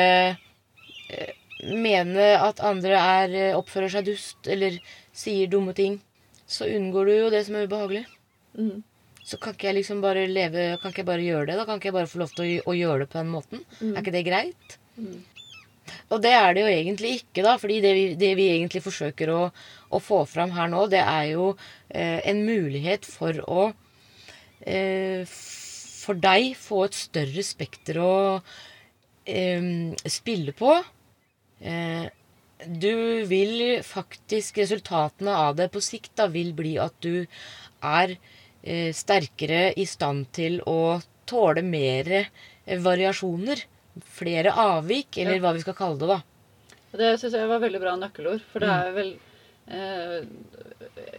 eh, 1.12 1.34
mene 1.76 2.30
at 2.40 2.62
andre 2.64 3.00
er, 3.00 3.38
oppfører 3.58 3.92
seg 3.98 4.08
dust 4.08 4.48
eller 4.48 4.78
sier 5.16 5.50
dumme 5.52 5.74
ting, 5.76 6.00
så 6.48 6.70
unngår 6.72 7.10
du 7.10 7.14
jo 7.16 7.32
det 7.34 7.44
som 7.48 7.58
er 7.58 7.68
ubehagelig. 7.68 8.06
Mm. 8.58 8.84
Så 9.28 9.40
kan 9.42 9.56
ikke 9.56 9.68
jeg 9.68 9.82
liksom 9.82 10.04
bare 10.04 10.28
leve 10.32 10.78
Kan 10.82 10.94
ikke 10.94 11.04
jeg 11.04 11.10
bare 11.10 11.26
gjøre 11.26 11.48
det? 11.50 11.58
Da 11.60 11.66
kan 11.68 11.80
ikke 11.80 11.90
jeg 11.90 11.98
bare 11.98 12.12
få 12.12 12.22
lov 12.22 12.36
til 12.36 12.46
å, 12.46 12.62
å 12.72 12.76
gjøre 12.78 13.02
det 13.04 13.10
på 13.12 13.20
den 13.20 13.34
måten? 13.34 13.66
Er 13.82 14.00
ikke 14.00 14.16
det 14.16 14.28
greit? 14.28 14.78
Mm. 14.96 15.18
Og 16.12 16.22
det 16.24 16.32
er 16.36 16.56
det 16.56 16.64
jo 16.64 16.72
egentlig 16.72 17.12
ikke, 17.22 17.44
da. 17.46 17.56
fordi 17.60 17.80
det 17.84 17.92
vi, 17.96 18.06
det 18.20 18.32
vi 18.40 18.48
egentlig 18.54 18.84
forsøker 18.84 19.32
å, 19.34 19.42
å, 19.90 20.00
få 20.04 20.22
fram 20.30 20.54
her 20.56 20.70
nå, 20.72 20.86
det 20.92 21.04
er 21.04 21.34
jo 21.34 21.52
eh, 21.90 22.20
en 22.28 22.44
mulighet 22.48 23.08
for 23.08 23.40
å 23.48 23.70
eh, 24.64 25.24
For 25.28 26.20
deg 26.24 26.54
få 26.56 26.86
et 26.88 26.96
større 26.96 27.44
spekter 27.44 28.00
å 28.00 28.14
eh, 29.28 29.72
spille 30.08 30.56
på. 30.56 30.72
Eh, 31.60 32.08
du 32.66 33.28
vil 33.30 33.84
faktisk 33.86 34.58
Resultatene 34.64 35.36
av 35.36 35.60
det 35.60 35.68
på 35.74 35.84
sikt 35.84 36.16
da 36.18 36.30
vil 36.32 36.56
bli 36.58 36.78
at 36.82 36.96
du 37.04 37.28
er 37.84 38.16
sterkere 38.96 39.72
i 39.80 39.86
stand 39.90 40.30
til 40.36 40.60
å 40.68 40.98
tåle 41.28 41.64
mer 41.66 42.12
eh, 42.18 42.80
variasjoner 42.82 43.64
flere 44.04 44.54
avvik, 44.54 45.18
eller 45.18 45.40
ja. 45.40 45.44
hva 45.44 45.54
vi 45.56 45.64
skal 45.64 45.78
kalle 45.78 46.00
det, 46.02 46.10
da. 46.12 46.20
Det 46.98 47.14
syns 47.20 47.36
jeg 47.36 47.50
var 47.50 47.62
veldig 47.62 47.82
bra 47.82 47.96
nøkkelord. 48.00 48.44
For 48.52 48.64
det 48.64 48.70
er 48.74 48.94
vel 48.96 49.10
eh, 49.74 50.22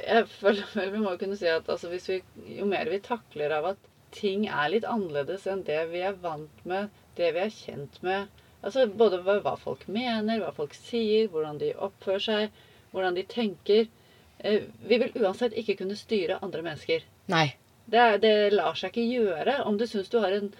Jeg 0.06 0.24
føler 0.32 0.72
vel 0.74 0.92
vi 0.94 1.02
må 1.02 1.14
kunne 1.20 1.38
si 1.38 1.48
at 1.50 1.68
altså, 1.68 1.90
vi, 1.92 2.20
jo 2.58 2.68
mer 2.70 2.90
vi 2.90 3.00
takler 3.04 3.54
av 3.58 3.72
at 3.74 3.88
ting 4.14 4.46
er 4.48 4.72
litt 4.72 4.86
annerledes 4.88 5.44
enn 5.50 5.66
det 5.66 5.82
vi 5.90 6.00
er 6.08 6.16
vant 6.22 6.64
med, 6.68 6.88
det 7.18 7.32
vi 7.36 7.42
er 7.44 7.52
kjent 7.52 7.98
med 8.06 8.44
Altså 8.58 8.88
både 8.90 9.20
hva 9.22 9.52
folk 9.60 9.84
mener, 9.86 10.40
hva 10.42 10.48
folk 10.56 10.72
sier, 10.74 11.28
hvordan 11.30 11.60
de 11.60 11.68
oppfører 11.78 12.24
seg, 12.24 12.56
hvordan 12.90 13.14
de 13.14 13.22
tenker 13.30 13.84
eh, 13.84 14.64
Vi 14.88 14.98
vil 14.98 15.14
uansett 15.20 15.54
ikke 15.54 15.76
kunne 15.78 15.98
styre 15.98 16.40
andre 16.42 16.64
mennesker. 16.66 17.04
Nei. 17.28 17.46
Det, 17.88 18.04
det 18.24 18.34
lar 18.52 18.76
seg 18.76 18.92
ikke 18.92 19.06
gjøre. 19.08 19.54
Om 19.68 19.78
du 19.80 19.86
syns 19.88 20.10
du 20.12 20.18
har 20.20 20.34
en 20.36 20.50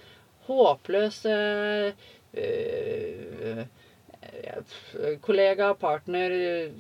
håpløs 0.49 1.19
øh, 1.29 1.93
kollega, 5.25 5.73
partner, 5.81 6.31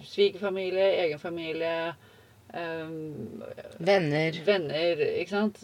svigerfamilie, 0.08 0.88
egen 1.04 1.20
familie 1.20 1.74
um, 2.54 3.42
Venner. 3.78 4.38
Venner, 4.46 5.02
ikke 5.20 5.32
sant. 5.32 5.60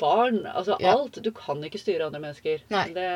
Barn. 0.00 0.42
Altså 0.46 0.76
ja. 0.80 0.94
alt. 0.94 1.18
Du 1.22 1.30
kan 1.36 1.62
ikke 1.66 1.80
styre 1.80 2.08
andre 2.08 2.20
mennesker. 2.22 2.64
Nei. 2.72 2.84
Det, 2.96 3.06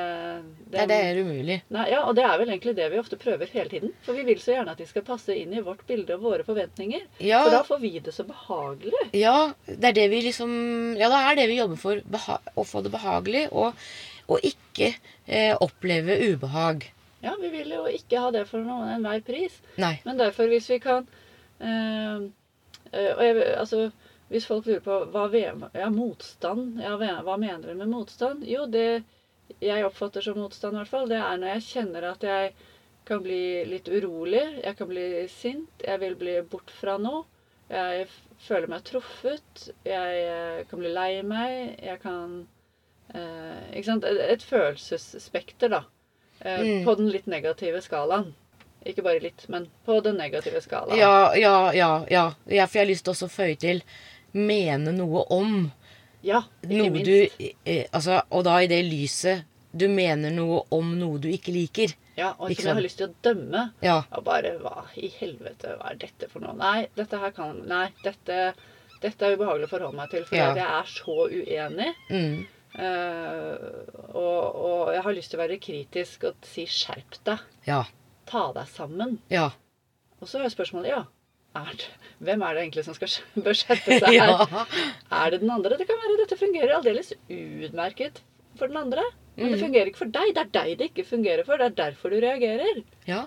det, 0.69 0.79
Nei, 0.79 0.87
det 0.91 0.99
er 1.09 1.21
umulig. 1.23 1.59
Nei, 1.75 1.87
ja, 1.93 2.05
Og 2.09 2.17
det 2.19 2.25
er 2.27 2.39
vel 2.41 2.53
egentlig 2.55 2.77
det 2.79 2.89
vi 2.93 3.01
ofte 3.01 3.19
prøver 3.21 3.51
hele 3.55 3.73
tiden. 3.73 3.95
For 4.07 4.17
vi 4.19 4.27
vil 4.29 4.41
så 4.43 4.57
gjerne 4.57 4.75
at 4.75 4.83
de 4.83 4.89
skal 4.91 5.07
passe 5.07 5.37
inn 5.37 5.55
i 5.55 5.65
vårt 5.65 5.85
bilde 5.89 6.19
og 6.19 6.27
våre 6.29 6.47
forventninger. 6.47 7.07
Ja. 7.25 7.45
For 7.47 7.57
da 7.59 7.63
får 7.67 7.83
vi 7.85 7.93
det 8.05 8.17
så 8.17 8.27
behagelig. 8.29 9.05
Ja, 9.17 9.53
det 9.69 9.93
er 9.93 10.01
det 10.01 10.09
vi 10.13 10.25
liksom 10.29 10.55
Ja, 11.01 11.11
det 11.13 11.23
er 11.23 11.41
det 11.43 11.49
vi 11.53 11.61
jobber 11.61 11.81
for. 11.81 12.03
å 12.55 12.67
få 12.69 12.85
det 12.85 12.93
behagelig. 12.95 13.49
Og, 13.53 13.87
og 14.29 14.47
ikke 14.47 14.93
eh, 15.27 15.53
oppleve 15.57 16.21
ubehag. 16.31 16.89
Ja, 17.25 17.33
vi 17.41 17.49
vil 17.49 17.71
jo 17.73 17.87
ikke 17.89 18.21
ha 18.21 18.31
det 18.35 18.45
for 18.51 18.61
noen 18.61 18.91
enhver 18.99 19.23
pris. 19.25 19.55
Nei. 19.81 19.97
Men 20.05 20.21
derfor, 20.21 20.51
hvis 20.53 20.69
vi 20.69 20.79
kan 20.85 21.07
Eh, 21.61 22.19
og 22.95 23.23
jeg, 23.25 23.45
altså, 23.59 23.81
hvis 24.31 24.47
folk 24.49 24.67
lurer 24.69 24.85
på 24.85 25.01
hva 25.13 25.27
ja, 25.35 25.91
motstand 25.93 26.81
ja, 26.83 26.95
Hva 26.97 27.37
mener 27.41 27.69
du 27.69 27.75
med 27.79 27.91
motstand? 27.93 28.47
Jo, 28.49 28.65
det 28.67 29.05
jeg 29.61 29.85
oppfatter 29.85 30.25
som 30.25 30.39
motstand, 30.41 30.75
i 30.75 30.81
hvert 30.81 30.91
fall, 30.91 31.09
det 31.11 31.19
er 31.21 31.41
når 31.41 31.57
jeg 31.57 31.67
kjenner 31.69 32.07
at 32.09 32.25
jeg 32.25 32.55
kan 33.05 33.21
bli 33.23 33.65
litt 33.69 33.89
urolig. 33.93 34.43
Jeg 34.65 34.77
kan 34.79 34.89
bli 34.89 35.05
sint. 35.29 35.85
Jeg 35.85 36.01
vil 36.01 36.17
bli 36.17 36.39
bort 36.49 36.73
fra 36.73 36.97
noe. 37.01 37.25
Jeg 37.69 38.07
føler 38.45 38.71
meg 38.73 38.85
truffet. 38.89 39.67
Jeg 39.85 40.23
eh, 40.29 40.63
kan 40.71 40.81
bli 40.81 40.93
lei 40.93 41.11
meg. 41.27 41.77
Jeg 41.85 42.01
kan 42.03 42.39
eh, 43.13 43.61
Ikke 43.75 43.89
sant? 43.91 44.09
Et, 44.09 44.23
et 44.35 44.47
følelsesspekter, 44.49 45.73
da. 45.77 45.83
Eh, 46.41 46.65
mm. 46.65 46.81
På 46.89 46.97
den 47.01 47.13
litt 47.13 47.29
negative 47.31 47.85
skalaen. 47.85 48.33
Ikke 48.85 49.05
bare 49.05 49.21
litt, 49.23 49.47
men 49.49 49.69
på 49.85 49.97
den 50.05 50.19
negative 50.21 50.61
skalaen. 50.61 50.99
Ja, 51.01 51.33
ja, 51.39 51.73
ja. 51.73 51.93
ja. 52.11 52.25
ja 52.45 52.67
for 52.69 52.81
jeg 52.81 52.85
har 52.85 52.91
lyst 52.91 53.09
til 53.09 53.17
å 53.17 53.31
føye 53.33 53.57
til 53.61 53.81
mene 54.37 54.93
noe 54.93 55.25
om. 55.33 55.57
Ja, 56.25 56.45
ikke 56.63 56.83
noe 56.83 56.93
minst. 56.93 57.11
Du, 57.11 57.49
eh, 57.65 57.87
altså, 57.91 58.21
og 58.29 58.45
da 58.49 58.59
i 58.61 58.69
det 58.71 58.83
lyset 58.87 59.49
du 59.75 59.89
mener 59.91 60.31
noe 60.31 60.63
om 60.75 60.93
noe 60.99 61.19
du 61.19 61.31
ikke 61.33 61.55
liker. 61.55 61.97
Ja, 62.15 62.31
og 62.39 62.53
som 62.55 62.69
jeg 62.69 62.77
har 62.77 62.85
lyst 62.85 63.01
til 63.01 63.09
å 63.09 63.15
dømme. 63.27 63.65
Ja. 63.83 63.97
Og 64.15 64.23
bare 64.27 64.55
Hva 64.63 64.85
i 65.01 65.11
helvete, 65.17 65.75
hva 65.81 65.91
er 65.91 65.99
dette 66.05 66.29
for 66.31 66.45
noe? 66.45 66.55
Nei, 66.61 66.87
dette 66.95 67.19
her 67.19 67.35
kan 67.35 67.59
Nei, 67.67 67.89
dette, 68.05 68.53
dette 69.03 69.27
er 69.27 69.35
ubehagelig 69.35 69.67
å 69.67 69.73
forholde 69.73 69.99
meg 69.99 70.13
til. 70.13 70.29
For 70.29 70.39
ja. 70.39 70.53
jeg 70.55 70.69
er 70.69 70.93
så 70.93 71.17
uenig. 71.33 71.91
Mm. 72.13 72.45
Uh, 72.75 73.59
og, 74.19 74.41
og, 74.59 74.79
jeg 74.95 75.03
har 75.07 75.15
lyst 75.15 75.31
til 75.31 75.39
å 75.39 75.45
være 75.45 75.61
kritisk 75.63 76.25
og 76.31 76.49
si 76.49 76.69
'skjerp 76.71 77.21
deg'. 77.27 77.45
Ja 77.67 77.85
ta 78.29 78.47
deg 78.57 78.71
sammen. 78.71 79.19
Ja. 79.33 79.51
Og 80.21 80.31
så 80.31 80.41
er 80.41 80.53
spørsmålet 80.53 80.93
ja, 80.93 81.03
er 81.55 81.75
det, 81.79 81.89
hvem 82.27 82.43
er 82.43 82.57
det 82.57 82.63
egentlig 82.65 82.85
som 82.87 82.97
skal, 82.97 83.13
bør 83.47 83.59
sette 83.59 83.99
seg 84.01 84.17
her? 84.17 84.33
ja. 84.45 84.65
Er 85.23 85.35
det 85.35 85.43
den 85.45 85.53
andre? 85.55 85.79
Det 85.81 85.87
kan 85.91 86.01
være 86.03 86.21
dette 86.23 86.39
fungerer 86.41 86.79
aldeles 86.79 87.13
utmerket 87.29 88.23
for 88.59 88.71
den 88.71 88.81
andre. 88.81 89.05
Men 89.37 89.51
det 89.51 89.59
mm. 89.59 89.65
fungerer 89.65 89.91
ikke 89.91 90.03
for 90.05 90.15
deg. 90.15 90.35
Det 90.35 90.43
er 90.45 90.53
deg 90.55 90.75
det 90.79 90.91
ikke 90.93 91.07
fungerer 91.09 91.47
for. 91.47 91.59
Det 91.59 91.71
er 91.71 91.79
derfor 91.81 92.15
du 92.15 92.21
reagerer. 92.23 92.83
Ja. 93.09 93.25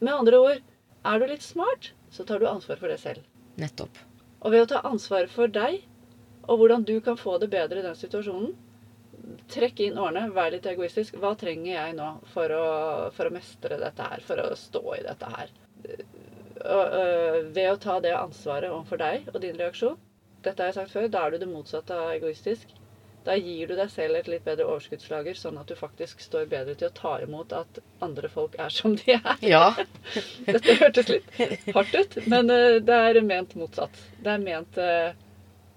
Med 0.00 0.12
andre 0.14 0.40
ord, 0.42 0.62
er 1.04 1.20
du 1.20 1.26
litt 1.30 1.44
smart, 1.46 1.92
så 2.10 2.26
tar 2.26 2.42
du 2.42 2.48
ansvar 2.50 2.80
for 2.80 2.90
det 2.90 2.98
selv. 3.02 3.22
Nettopp. 3.60 3.98
Og 4.44 4.52
ved 4.52 4.64
å 4.64 4.70
ta 4.74 4.82
ansvar 4.88 5.28
for 5.30 5.50
deg, 5.52 5.84
og 6.44 6.60
hvordan 6.60 6.84
du 6.84 6.96
kan 7.04 7.16
få 7.16 7.38
det 7.40 7.50
bedre 7.54 7.80
i 7.80 7.86
den 7.86 7.96
situasjonen, 7.96 8.52
Trekk 9.52 9.80
inn 9.84 9.98
årene, 10.00 10.30
vær 10.32 10.52
litt 10.54 10.66
egoistisk. 10.66 11.18
Hva 11.20 11.34
trenger 11.38 11.72
jeg 11.72 11.96
nå 11.98 12.08
for 12.32 12.52
å, 12.56 12.64
for 13.16 13.28
å 13.28 13.34
mestre 13.34 13.78
dette 13.80 14.06
her? 14.12 14.24
For 14.24 14.40
å 14.40 14.54
stå 14.58 14.84
i 14.96 15.02
dette 15.04 15.32
her? 15.34 15.52
Og, 16.64 16.94
øh, 16.96 17.40
ved 17.52 17.72
å 17.72 17.80
ta 17.80 17.98
det 18.00 18.14
ansvaret 18.16 18.72
overfor 18.72 19.02
deg 19.02 19.26
og 19.34 19.42
din 19.42 19.58
reaksjon 19.58 19.98
Dette 20.44 20.62
har 20.62 20.70
jeg 20.70 20.78
sagt 20.78 20.94
før. 20.94 21.10
Da 21.12 21.26
er 21.26 21.34
du 21.34 21.42
det 21.42 21.50
motsatte 21.50 21.96
av 21.96 22.14
egoistisk. 22.14 22.72
Da 23.24 23.36
gir 23.40 23.70
du 23.70 23.72
deg 23.78 23.88
selv 23.88 24.18
et 24.18 24.26
litt 24.28 24.44
bedre 24.44 24.66
overskuddslager, 24.68 25.36
sånn 25.40 25.56
at 25.56 25.70
du 25.70 25.76
faktisk 25.78 26.20
står 26.20 26.50
bedre 26.50 26.74
til 26.76 26.90
å 26.90 26.96
ta 26.96 27.14
imot 27.24 27.54
at 27.56 27.80
andre 28.04 28.28
folk 28.28 28.58
er 28.60 28.72
som 28.72 28.96
de 29.00 29.16
er. 29.16 29.38
Ja. 29.40 29.70
Dette 30.48 30.76
hørtes 30.82 31.08
litt 31.08 31.70
hardt 31.72 31.96
ut, 31.96 32.18
men 32.28 32.52
øh, 32.52 32.82
det 32.84 32.98
er 33.08 33.20
ment 33.24 33.56
motsatt. 33.56 33.96
Det 34.20 34.34
er 34.34 34.44
ment 34.44 34.76
uh, 34.76 35.16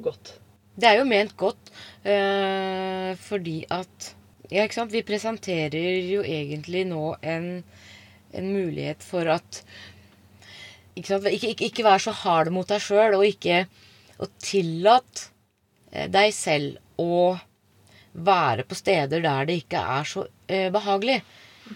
godt. 0.04 0.34
Det 0.78 0.86
er 0.90 1.00
jo 1.00 1.08
ment 1.10 1.34
godt 1.38 1.72
øh, 2.06 3.18
fordi 3.18 3.64
at 3.74 4.14
Ja, 4.48 4.64
ikke 4.64 4.78
sant. 4.78 4.94
Vi 4.94 5.04
presenterer 5.04 5.76
jo 6.08 6.22
egentlig 6.24 6.86
nå 6.88 7.18
en, 7.20 7.50
en 8.32 8.46
mulighet 8.54 9.04
for 9.04 9.28
at 9.28 9.60
Ikke 10.96 11.10
sant. 11.10 11.28
Ikke, 11.28 11.50
ikke, 11.52 11.68
ikke 11.68 11.84
vær 11.84 12.00
så 12.02 12.14
hard 12.16 12.54
mot 12.56 12.70
deg 12.70 12.80
sjøl, 12.82 13.18
og 13.18 13.26
ikke 13.28 13.66
og 14.18 14.32
tillat 14.42 15.28
eh, 15.92 16.08
deg 16.10 16.32
selv 16.34 16.80
å 16.98 17.36
være 18.18 18.66
på 18.66 18.78
steder 18.78 19.22
der 19.22 19.46
det 19.46 19.60
ikke 19.62 19.82
er 19.98 20.08
så 20.10 20.24
øh, 20.26 20.70
behagelig. 20.74 21.20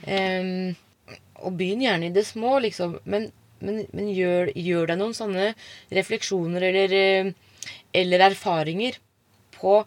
Um, 0.07 0.71
og 1.41 1.53
begynn 1.59 1.83
gjerne 1.83 2.09
i 2.09 2.15
det 2.15 2.23
små, 2.25 2.55
liksom. 2.63 2.95
Men, 3.03 3.27
men, 3.61 3.83
men 3.91 4.09
gjør, 4.15 4.53
gjør, 4.55 4.89
deg 4.89 5.01
noen 5.01 5.13
sånne 5.17 5.51
refleksjoner 5.93 6.65
eller 6.71 6.95
eh, 6.97 7.31
eller 7.93 8.25
erfaringer 8.31 8.97
på 9.55 9.81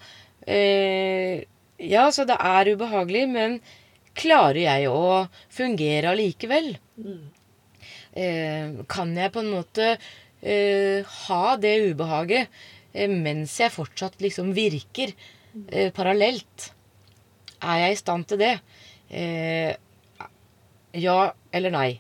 eh, 0.47 1.45
Ja, 1.85 2.04
så 2.14 2.25
det 2.28 2.37
er 2.38 2.71
ubehagelig, 2.75 3.25
men 3.28 3.57
klarer 4.14 4.61
jeg 4.62 4.90
å 4.90 5.26
fungere 5.52 6.12
allikevel? 6.12 6.76
Mm. 6.97 7.25
Eh, 8.14 8.76
kan 8.90 9.11
jeg 9.19 9.33
på 9.35 9.43
en 9.43 9.50
måte 9.57 9.88
eh, 9.90 11.02
ha 11.26 11.57
det 11.59 11.75
ubehaget 11.90 12.47
eh, 12.93 13.11
mens 13.11 13.57
jeg 13.59 13.75
fortsatt 13.75 14.23
liksom 14.23 14.52
virker 14.54 15.11
eh, 15.66 15.90
parallelt? 15.95 16.71
Er 17.64 17.87
jeg 17.87 17.97
i 17.97 18.00
stand 18.00 18.28
til 18.31 18.43
det? 18.45 18.54
Eh, 19.11 19.75
ja 20.95 21.19
eller 21.50 21.75
nei? 21.75 21.90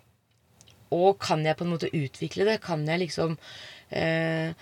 Og 0.94 1.18
kan 1.18 1.42
jeg 1.42 1.58
på 1.58 1.66
en 1.66 1.74
måte 1.74 1.90
utvikle 1.90 2.46
det? 2.46 2.60
Kan 2.62 2.86
jeg 2.86 3.02
liksom 3.02 3.34
eh, 3.90 4.54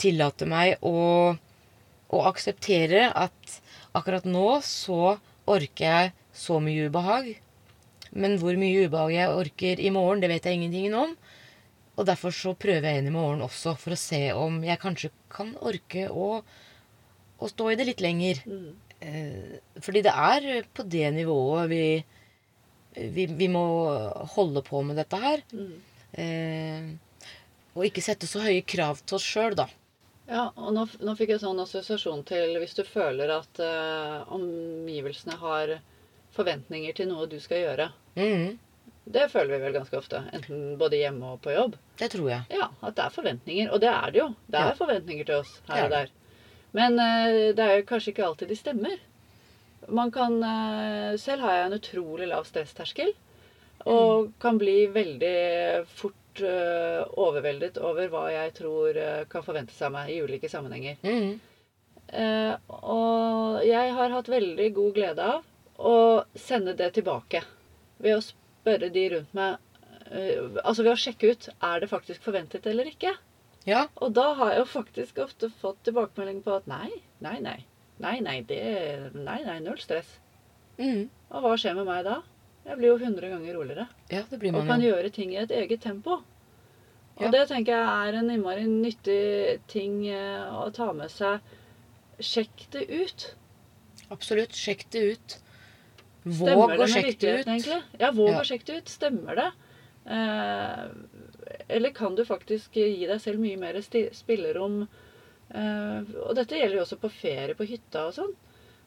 tillate 0.00 0.46
meg 0.48 0.82
å, 0.86 1.34
å 2.12 2.24
akseptere 2.28 3.08
at 3.10 3.60
akkurat 3.96 4.26
nå 4.28 4.60
så 4.66 5.16
orker 5.50 5.84
jeg 5.86 6.12
så 6.32 6.58
mye 6.62 6.88
ubehag. 6.88 7.32
Men 8.12 8.36
hvor 8.40 8.56
mye 8.60 8.86
ubehag 8.86 9.14
jeg 9.16 9.36
orker 9.42 9.80
i 9.80 9.92
morgen, 9.94 10.20
det 10.22 10.30
vet 10.32 10.48
jeg 10.48 10.60
ingenting 10.60 10.96
om. 10.96 11.14
Og 11.92 12.08
derfor 12.08 12.32
så 12.34 12.54
prøver 12.56 12.88
jeg 12.88 13.02
inn 13.02 13.10
i 13.10 13.14
morgen 13.14 13.44
også, 13.44 13.74
for 13.80 13.94
å 13.94 14.00
se 14.00 14.22
om 14.36 14.60
jeg 14.64 14.80
kanskje 14.80 15.12
kan 15.32 15.52
orke 15.60 16.06
å, 16.08 16.40
å 17.36 17.50
stå 17.50 17.68
i 17.72 17.76
det 17.80 17.88
litt 17.90 18.04
lenger. 18.04 18.40
Mm. 18.48 18.68
Eh, 19.02 19.54
fordi 19.82 20.04
det 20.06 20.12
er 20.14 20.68
på 20.72 20.86
det 20.88 21.08
nivået 21.16 21.68
vi, 21.72 21.84
vi, 23.16 23.26
vi 23.26 23.48
må 23.52 23.64
holde 24.36 24.62
på 24.64 24.82
med 24.86 25.00
dette 25.00 25.20
her. 25.20 25.44
Mm. 25.52 25.72
Eh, 26.22 26.92
og 27.74 27.84
ikke 27.86 28.02
sette 28.04 28.26
så 28.28 28.42
høye 28.44 28.62
krav 28.68 29.00
til 29.06 29.16
oss 29.16 29.24
sjøl, 29.26 29.54
da. 29.56 29.66
Ja, 30.28 30.50
og 30.56 30.72
nå, 30.76 30.84
nå 31.02 31.14
fikk 31.18 31.32
jeg 31.34 31.40
sånn 31.42 31.60
assosiasjon 31.60 32.22
til 32.28 32.54
hvis 32.62 32.76
du 32.78 32.82
føler 32.86 33.32
at 33.34 33.58
eh, 33.60 34.32
omgivelsene 34.32 35.34
har 35.40 35.72
forventninger 36.36 36.94
til 36.96 37.08
noe 37.10 37.26
du 37.28 37.38
skal 37.42 37.64
gjøre. 37.64 37.88
Mm. 38.16 38.58
Det 39.12 39.24
føler 39.32 39.56
vi 39.56 39.62
vel 39.64 39.74
ganske 39.74 39.98
ofte. 39.98 40.20
Enten 40.32 40.76
både 40.78 41.00
hjemme 41.00 41.32
og 41.34 41.40
på 41.42 41.52
jobb. 41.52 41.74
Det 41.98 42.08
tror 42.14 42.28
jeg. 42.30 42.44
Ja, 42.54 42.68
at 42.86 42.94
det 42.96 43.02
er 43.08 43.14
forventninger. 43.16 43.72
Og 43.74 43.80
det 43.82 43.90
er 43.90 44.12
det 44.14 44.20
jo. 44.22 44.28
Det 44.46 44.60
er 44.60 44.68
Ja. 44.70 44.76
forventninger 44.78 45.26
til 45.26 45.40
oss 45.42 45.56
her 45.68 45.80
er 45.80 45.84
og 45.88 45.90
der. 45.96 46.12
Men 46.72 46.98
eh, 47.02 47.50
det 47.52 47.58
er 47.66 47.74
jo 47.80 47.88
kanskje 47.90 48.12
ikke 48.14 48.24
alltid 48.28 48.48
de 48.48 48.56
stemmer. 48.56 48.94
Man 49.88 50.12
kan 50.14 50.38
eh, 50.46 51.16
Selv 51.18 51.42
har 51.42 51.56
jeg 51.58 51.66
en 51.66 51.78
utrolig 51.80 52.28
lav 52.30 52.44
stressterskel. 52.46 53.12
Og 53.84 54.28
Mm. 54.28 54.32
kan 54.40 54.58
bli 54.58 54.86
veldig 54.86 55.86
fort 55.90 56.14
overveldet 56.40 57.78
over 57.82 58.08
hva 58.12 58.26
jeg 58.32 58.54
tror 58.56 58.96
eh, 58.96 59.24
kan 59.30 59.44
forventes 59.44 59.80
av 59.84 59.92
meg 59.94 60.12
i 60.12 60.20
ulike 60.24 60.48
sammenhenger. 60.48 60.96
Mm. 61.04 61.40
Eh, 62.12 62.54
og 62.68 63.60
jeg 63.66 63.92
har 63.96 64.14
hatt 64.16 64.30
veldig 64.30 64.68
god 64.76 64.94
glede 64.96 65.26
av 65.34 65.42
å 65.82 65.96
sende 66.38 66.74
det 66.78 66.92
tilbake. 66.96 67.42
Ved 68.02 68.18
å 68.18 68.24
spørre 68.24 68.90
de 68.92 69.04
rundt 69.12 69.36
meg 69.36 69.58
eh, 70.10 70.40
Altså 70.64 70.82
ved 70.82 70.94
å 70.94 70.98
sjekke 70.98 71.32
ut 71.32 71.48
er 71.52 71.82
det 71.82 71.90
faktisk 71.92 72.24
forventet 72.24 72.66
eller 72.66 72.90
ikke. 72.90 73.14
Ja. 73.68 73.86
Og 74.02 74.14
da 74.16 74.32
har 74.38 74.52
jeg 74.52 74.64
jo 74.64 74.70
faktisk 74.72 75.20
ofte 75.22 75.52
fått 75.60 75.84
tilbakemelding 75.86 76.42
på 76.42 76.56
at 76.58 76.66
nei, 76.70 76.90
nei, 77.22 77.38
nei. 77.44 77.60
Nei, 78.02 78.18
nei, 78.24 78.40
det 78.48 78.62
Nei, 79.14 79.40
nei, 79.46 79.60
null 79.62 79.78
stress. 79.78 80.08
Mm. 80.80 81.06
Og 81.30 81.44
hva 81.44 81.54
skjer 81.60 81.76
med 81.78 81.86
meg 81.86 82.04
da? 82.08 82.18
Jeg 82.66 82.78
blir 82.78 82.88
jo 82.92 82.98
100 82.98 83.28
ganger 83.32 83.54
roligere. 83.58 83.88
Ja, 84.10 84.22
det 84.30 84.38
blir 84.38 84.54
Og 84.54 84.66
kan 84.68 84.80
jo. 84.80 84.92
gjøre 84.94 85.10
ting 85.12 85.32
i 85.34 85.40
et 85.42 85.50
eget 85.50 85.80
tempo. 85.82 86.20
Og 87.16 87.22
Ja. 87.26 87.30
det 87.30 87.48
tenker 87.48 87.72
jeg 87.74 87.88
er 88.14 88.18
en 88.18 88.30
innmari 88.30 88.64
nyttig 88.66 89.60
ting 89.68 90.06
eh, 90.08 90.46
å 90.52 90.72
ta 90.72 90.92
med 90.92 91.10
seg. 91.10 91.40
Sjekk 92.20 92.68
det 92.70 92.88
ut. 92.88 93.34
Absolutt. 94.10 94.50
Sjekk 94.54 94.86
det 94.90 95.02
ut. 95.12 95.38
Våg 96.24 96.70
å 96.78 96.86
sjekke 96.86 97.18
det 97.18 97.40
ut. 97.40 97.46
egentlig? 97.46 97.82
Ja, 97.98 98.10
våg 98.12 98.28
Ja. 98.30 98.40
å 98.40 98.44
sjekke 98.46 98.64
det 98.66 98.76
ut. 98.76 98.88
Stemmer 98.88 99.34
det? 99.34 99.50
Eh, 100.06 100.88
eller 101.68 101.90
kan 101.90 102.14
du 102.14 102.24
faktisk 102.24 102.72
gi 102.74 103.06
deg 103.06 103.20
selv 103.20 103.40
mye 103.40 103.58
mer 103.58 103.74
spillerom? 103.82 104.86
Eh, 105.52 106.00
og 106.24 106.34
dette 106.36 106.56
gjelder 106.56 106.76
jo 106.78 106.84
også 106.86 106.98
på 107.00 107.10
ferie 107.10 107.54
på 107.54 107.66
hytta 107.66 108.06
og 108.06 108.14
sånn. 108.14 108.32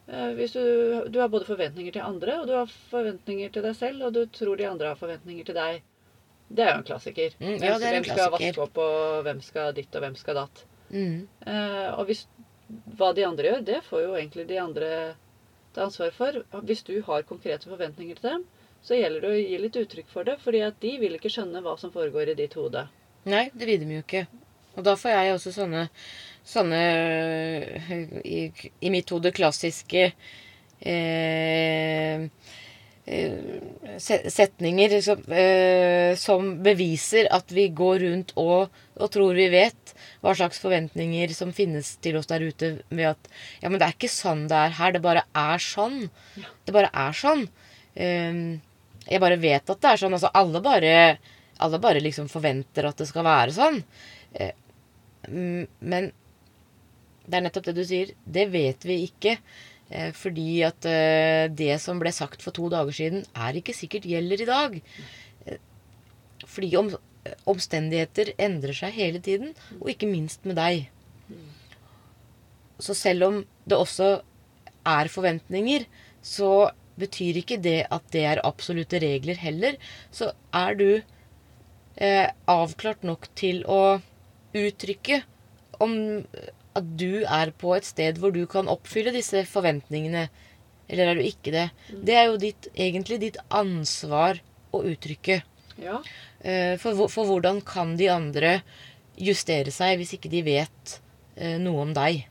Eh, 0.07 0.31
hvis 0.37 0.53
du, 0.53 0.63
du 1.09 1.19
har 1.19 1.31
både 1.33 1.47
forventninger 1.47 1.95
til 1.95 2.05
andre, 2.05 2.39
og 2.41 2.47
du 2.49 2.53
har 2.53 2.71
forventninger 2.91 3.53
til 3.53 3.65
deg 3.65 3.75
selv, 3.77 4.07
og 4.07 4.13
du 4.13 4.25
tror 4.33 4.59
de 4.59 4.67
andre 4.69 4.93
har 4.93 4.99
forventninger 4.99 5.47
til 5.47 5.57
deg. 5.57 5.83
Det 6.47 6.61
er 6.61 6.73
jo 6.75 6.81
en 6.81 6.87
klassiker. 6.87 7.37
Mm, 7.41 7.55
ja, 7.57 7.77
det 7.81 7.87
er 7.87 7.87
en 7.87 7.95
hvem 7.97 8.07
skal 8.09 8.19
klassiker. 8.21 8.35
vaske 8.37 8.65
opp, 8.67 8.81
og 8.83 9.23
hvem 9.25 9.41
skal 9.41 9.71
ditt, 9.77 9.95
og 9.97 10.05
hvem 10.05 10.17
skal 10.19 10.37
datt. 10.43 10.65
Mm. 10.91 11.15
Eh, 11.47 11.87
og 11.95 12.03
hvis, 12.09 12.25
hva 12.99 13.09
de 13.17 13.25
andre 13.25 13.49
gjør, 13.49 13.65
det 13.71 13.79
får 13.87 14.03
jo 14.03 14.13
egentlig 14.19 14.45
de 14.51 14.59
andre 14.61 14.91
ta 15.73 15.87
ansvar 15.87 16.13
for. 16.15 16.43
Hvis 16.69 16.85
du 16.85 16.93
har 17.07 17.25
konkrete 17.27 17.69
forventninger 17.71 18.21
til 18.21 18.29
dem, 18.29 18.45
så 18.85 18.99
gjelder 18.99 19.25
det 19.25 19.33
å 19.33 19.41
gi 19.41 19.57
litt 19.63 19.81
uttrykk 19.81 20.11
for 20.13 20.27
det, 20.27 20.37
fordi 20.43 20.61
at 20.61 20.77
de 20.83 20.93
vil 21.01 21.17
ikke 21.17 21.31
skjønne 21.33 21.63
hva 21.65 21.73
som 21.81 21.93
foregår 21.93 22.31
i 22.31 22.37
ditt 22.37 22.53
hode. 22.59 22.85
Nei, 23.25 23.47
det 23.57 23.65
vil 23.65 23.81
de 23.81 23.97
jo 23.97 24.05
ikke. 24.05 24.27
Og 24.75 24.85
da 24.85 24.93
får 24.99 25.15
jeg 25.15 25.33
også 25.33 25.53
sånne, 25.55 25.87
sånne 26.45 26.81
i, 28.23 28.41
i 28.81 28.91
mitt 28.93 29.09
hode 29.13 29.31
klassiske 29.35 30.03
eh, 30.79 32.25
eh, 33.05 33.37
setninger 34.29 34.97
som, 35.05 35.23
eh, 35.33 36.13
som 36.19 36.51
beviser 36.65 37.29
at 37.33 37.51
vi 37.55 37.67
går 37.73 38.05
rundt 38.05 38.35
og, 38.41 38.73
og 38.97 39.11
tror 39.13 39.33
vi 39.37 39.47
vet 39.53 39.95
hva 40.21 40.35
slags 40.37 40.61
forventninger 40.61 41.33
som 41.33 41.53
finnes 41.55 41.95
til 42.03 42.19
oss 42.19 42.29
der 42.29 42.45
ute 42.45 42.75
ved 42.89 43.15
at 43.15 43.31
Ja, 43.61 43.69
men 43.69 43.79
det 43.79 43.87
er 43.87 43.97
ikke 43.97 44.11
sånn 44.11 44.45
det 44.51 44.57
er 44.57 44.77
her. 44.79 44.95
Det 44.95 45.03
bare 45.05 45.25
er 45.33 45.61
sånn. 45.61 46.05
Det 46.65 46.73
bare 46.75 46.91
er 46.93 47.17
sånn. 47.17 47.47
Eh, 47.95 48.43
jeg 49.05 49.21
bare 49.21 49.37
vet 49.41 49.69
at 49.69 49.81
det 49.81 49.91
er 49.91 50.01
sånn. 50.01 50.15
Altså, 50.17 50.33
alle 50.33 50.61
bare 50.65 50.93
alle 51.63 51.79
bare 51.79 52.01
liksom 52.03 52.27
forventer 52.27 52.87
at 52.89 52.99
det 52.99 53.07
skal 53.07 53.23
være 53.23 53.53
sånn. 53.55 53.81
Eh, 54.35 54.53
Men 55.79 56.11
det 57.25 57.37
er 57.39 57.45
nettopp 57.45 57.69
det 57.69 57.75
du 57.77 57.83
sier. 57.87 58.13
Det 58.25 58.45
vet 58.53 58.85
vi 58.87 58.99
ikke. 59.07 59.37
Eh, 59.89 60.11
Fordi 60.17 60.49
at 60.65 60.85
eh, 60.89 61.45
det 61.53 61.75
som 61.83 61.99
ble 62.01 62.13
sagt 62.15 62.45
for 62.45 62.55
to 62.55 62.69
dager 62.73 62.95
siden, 62.95 63.25
er 63.35 63.59
ikke 63.59 63.75
sikkert 63.77 64.07
gjelder 64.09 64.41
i 64.45 64.49
dag. 64.49 64.79
Eh, 65.45 65.59
Fordi 66.45 66.71
om, 66.79 66.91
omstendigheter 67.49 68.33
endrer 68.37 68.77
seg 68.77 68.95
hele 68.97 69.21
tiden, 69.23 69.53
og 69.79 69.91
ikke 69.93 70.09
minst 70.09 70.45
med 70.45 70.57
deg. 70.59 70.89
Så 72.81 72.93
selv 72.97 73.23
om 73.29 73.37
det 73.65 73.77
også 73.77 74.09
er 74.85 75.09
forventninger, 75.09 75.85
så 76.25 76.69
betyr 76.99 77.39
ikke 77.41 77.57
det 77.61 77.85
at 77.91 78.05
det 78.13 78.23
er 78.27 78.41
absolutte 78.47 78.99
regler 79.03 79.37
heller. 79.39 79.77
Så 80.11 80.31
er 80.55 80.77
du 80.79 80.89
eh, 81.97 82.27
avklart 82.51 83.05
nok 83.07 83.29
til 83.37 83.63
å 83.67 83.97
uttrykke 84.55 85.21
om 85.83 85.95
at 86.75 86.87
du 86.99 87.23
er 87.23 87.51
på 87.55 87.71
et 87.77 87.85
sted 87.87 88.17
hvor 88.19 88.33
du 88.35 88.43
kan 88.51 88.67
oppfylle 88.71 89.13
disse 89.15 89.45
forventningene, 89.47 90.25
eller 90.89 91.11
er 91.11 91.15
du 91.17 91.23
ikke 91.25 91.53
det? 91.55 91.69
Det 92.05 92.15
er 92.19 92.25
jo 92.29 92.37
ditt, 92.41 92.67
egentlig 92.75 93.19
ditt 93.23 93.39
ansvar 93.49 94.41
å 94.75 94.83
uttrykke. 94.91 95.41
Ja, 95.81 96.01
Eh, 96.45 96.75
For, 96.77 97.07
for 97.09 97.25
hvordan 97.25 97.57
kan 97.65 97.95
de 97.97 98.05
andre 98.13 98.59
justere 99.17 99.71
seg 99.73 99.97
hvis 99.97 100.11
ikke 100.13 100.29
de 100.29 100.43
vet 100.45 100.99
eh, 101.35 101.55
noe 101.57 101.81
om 101.87 101.93
deg? 101.95 102.27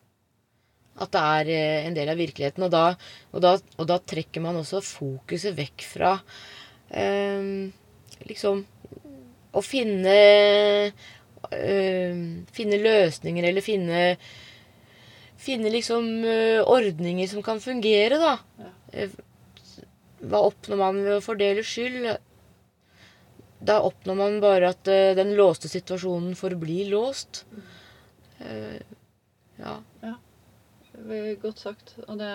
At 1.01 1.13
det 1.13 1.21
er 1.21 1.49
eh, 1.53 1.85
en 1.87 1.95
del 1.97 2.11
av 2.11 2.19
virkeligheten. 2.19 2.65
Og 2.67 2.71
da, 2.73 2.83
og 3.33 3.41
da, 3.43 3.55
og 3.77 3.89
da 3.89 3.97
trekker 3.97 4.43
man 4.43 4.59
også 4.59 4.81
fokuset 4.85 5.55
vekk 5.57 5.85
fra 5.89 6.13
eh, 6.93 7.69
liksom 8.29 8.63
å 9.53 9.61
finne 9.61 10.15
eh, 11.53 12.21
Finne 12.57 12.79
løsninger 12.81 13.45
eller 13.49 13.65
finne 13.65 14.03
Finne 15.43 15.71
liksom 15.73 16.05
eh, 16.23 16.61
ordninger 16.63 17.27
som 17.27 17.43
kan 17.43 17.59
fungere, 17.59 18.15
da. 18.21 18.37
Ja. 18.61 18.69
Eh, 18.93 19.17
Hva 20.23 20.39
oppnår 20.47 20.79
man 20.79 21.01
ved 21.03 21.17
å 21.17 21.23
fordele 21.25 21.65
skyld? 21.67 22.13
Da 23.63 23.81
oppnår 23.83 24.15
man 24.15 24.37
bare 24.43 24.69
at 24.71 24.87
eh, 24.91 25.11
den 25.17 25.33
låste 25.35 25.67
situasjonen 25.71 26.37
forblir 26.39 26.93
låst. 26.93 27.43
Eh, 28.39 28.79
ja. 29.63 29.77
ja. 30.03 30.13
Godt 31.41 31.63
sagt. 31.63 31.95
Og 32.07 32.19
det, 32.19 32.33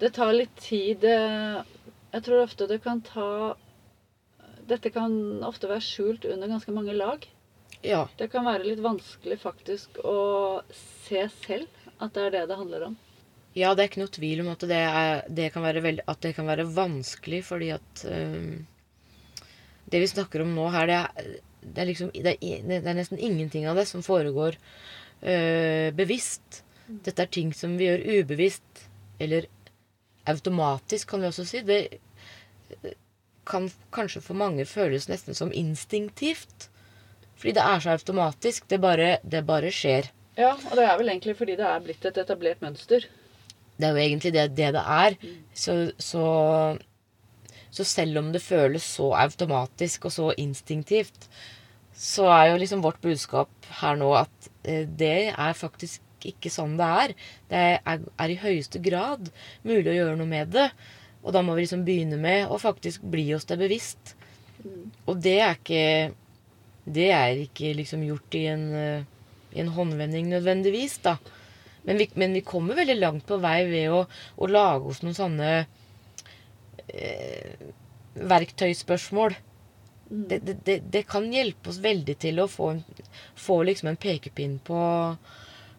det 0.00 0.14
tar 0.16 0.34
litt 0.34 0.56
tid. 0.58 1.04
Jeg 1.04 2.24
tror 2.26 2.44
ofte 2.44 2.68
det 2.70 2.80
kan 2.84 3.02
ta 3.04 3.28
Dette 4.64 4.88
kan 4.88 5.12
ofte 5.44 5.68
være 5.68 5.84
skjult 5.84 6.24
under 6.24 6.48
ganske 6.48 6.72
mange 6.72 6.94
lag. 6.96 7.26
ja. 7.84 8.06
Det 8.16 8.30
kan 8.32 8.46
være 8.48 8.64
litt 8.64 8.80
vanskelig 8.80 9.36
faktisk 9.42 9.98
å 10.00 10.62
se 10.80 11.26
selv 11.44 11.68
at 11.98 12.14
det 12.16 12.22
er 12.22 12.32
det 12.32 12.46
det 12.48 12.56
handler 12.56 12.86
om. 12.88 12.94
Ja, 13.54 13.70
det 13.74 13.84
er 13.84 13.90
ikke 13.90 14.02
noe 14.02 14.14
tvil 14.14 14.40
om 14.42 14.50
at 14.50 14.64
det, 14.66 14.78
er, 14.82 15.20
det, 15.30 15.50
kan, 15.54 15.62
være 15.62 15.82
veld, 15.84 16.00
at 16.10 16.22
det 16.24 16.32
kan 16.34 16.48
være 16.48 16.66
vanskelig, 16.74 17.44
fordi 17.46 17.70
at 17.76 18.06
um, 18.10 18.64
Det 19.84 20.00
vi 20.02 20.08
snakker 20.10 20.42
om 20.42 20.56
nå 20.56 20.64
her, 20.74 20.90
det 20.90 20.96
er, 20.96 21.28
det 21.62 21.82
er 21.82 21.88
liksom 21.90 22.10
det 22.14 22.34
er, 22.40 22.64
det 22.66 22.80
er 22.82 22.98
nesten 22.98 23.20
ingenting 23.20 23.68
av 23.70 23.78
det 23.78 23.86
som 23.86 24.02
foregår 24.02 24.58
eh, 25.24 25.90
bevisst. 25.96 26.62
Dette 26.86 27.24
er 27.24 27.32
ting 27.32 27.52
som 27.56 27.78
vi 27.80 27.88
gjør 27.88 28.04
ubevisst, 28.20 28.84
eller 29.22 29.48
automatisk, 30.28 31.08
kan 31.10 31.24
vi 31.24 31.30
også 31.30 31.46
si. 31.48 31.62
Det 31.66 31.80
eh, 32.82 32.94
kan 33.48 33.68
kanskje 33.92 34.22
for 34.24 34.38
mange 34.40 34.64
føles 34.68 35.08
nesten 35.10 35.36
som 35.36 35.52
instinktivt. 35.52 36.68
Fordi 37.36 37.56
det 37.58 37.64
er 37.64 37.82
så 37.82 37.96
automatisk. 37.96 38.68
Det 38.70 38.80
bare, 38.80 39.18
det 39.22 39.44
bare 39.46 39.72
skjer. 39.74 40.08
Ja, 40.38 40.54
og 40.54 40.78
det 40.78 40.86
er 40.86 40.96
vel 40.98 41.12
egentlig 41.12 41.36
fordi 41.38 41.58
det 41.58 41.66
er 41.68 41.82
blitt 41.84 42.04
et 42.08 42.18
etablert 42.18 42.62
mønster. 42.64 43.04
det 43.76 43.86
er 43.86 43.90
jo 43.90 44.02
egentlig 44.02 44.32
det 44.32 44.48
det, 44.56 44.72
det 44.74 44.82
er. 44.82 45.16
Så, 45.54 45.92
så, 45.98 46.24
så 47.70 47.84
selv 47.84 48.18
om 48.18 48.32
det 48.32 48.42
føles 48.42 48.82
så 48.96 49.12
automatisk 49.18 50.04
og 50.04 50.12
så 50.12 50.32
instinktivt, 50.38 51.28
så 51.94 52.26
er 52.32 52.50
jo 52.50 52.58
liksom 52.60 52.82
vårt 52.84 53.00
budskap 53.04 53.68
her 53.80 53.98
nå 53.98 54.10
at 54.18 54.50
eh, 54.66 54.84
det 54.86 55.30
er 55.30 55.56
faktisk 55.58 56.02
ikke 56.24 56.50
sånn 56.52 56.76
det 56.80 56.90
er. 57.04 57.14
Det 57.50 57.62
er, 57.84 58.04
er 58.20 58.32
i 58.32 58.40
høyeste 58.40 58.80
grad 58.82 59.30
mulig 59.62 59.92
å 59.92 59.96
gjøre 59.98 60.18
noe 60.18 60.30
med 60.30 60.52
det. 60.54 60.68
Og 61.24 61.32
da 61.36 61.40
må 61.44 61.54
vi 61.56 61.64
liksom 61.64 61.84
begynne 61.86 62.18
med 62.20 62.50
å 62.52 62.60
faktisk 62.60 63.04
bli 63.12 63.28
oss 63.36 63.46
det 63.48 63.60
bevisst. 63.60 64.14
Og 65.04 65.18
det 65.20 65.38
er 65.44 65.58
ikke 65.58 66.14
Det 66.84 67.06
er 67.16 67.38
ikke 67.40 67.72
liksom 67.78 68.02
gjort 68.04 68.34
i 68.36 68.42
en, 68.52 68.64
i 69.56 69.60
en 69.62 69.70
håndvending 69.72 70.26
nødvendigvis, 70.28 70.98
da. 71.00 71.14
Men 71.84 71.96
vi, 71.96 72.08
men 72.20 72.36
vi 72.36 72.42
kommer 72.44 72.76
veldig 72.76 72.96
langt 72.98 73.26
på 73.28 73.38
vei 73.40 73.64
ved 73.68 73.92
å, 73.92 74.02
å 74.36 74.48
lage 74.48 74.90
oss 74.90 75.00
noen 75.04 75.16
sånne 75.16 75.48
eh, 76.88 77.72
verktøyspørsmål. 78.14 79.36
Det, 80.08 80.38
det, 80.38 80.78
det, 80.90 81.02
kan 81.02 81.32
hjelpe 81.32 81.70
oss 81.70 81.80
veldig 81.82 82.16
til 82.20 82.40
å 82.42 82.48
få, 82.50 82.74
få 83.34 83.62
liksom 83.64 83.88
en 83.90 84.00
pekepinn 84.00 84.58
på, 84.64 84.80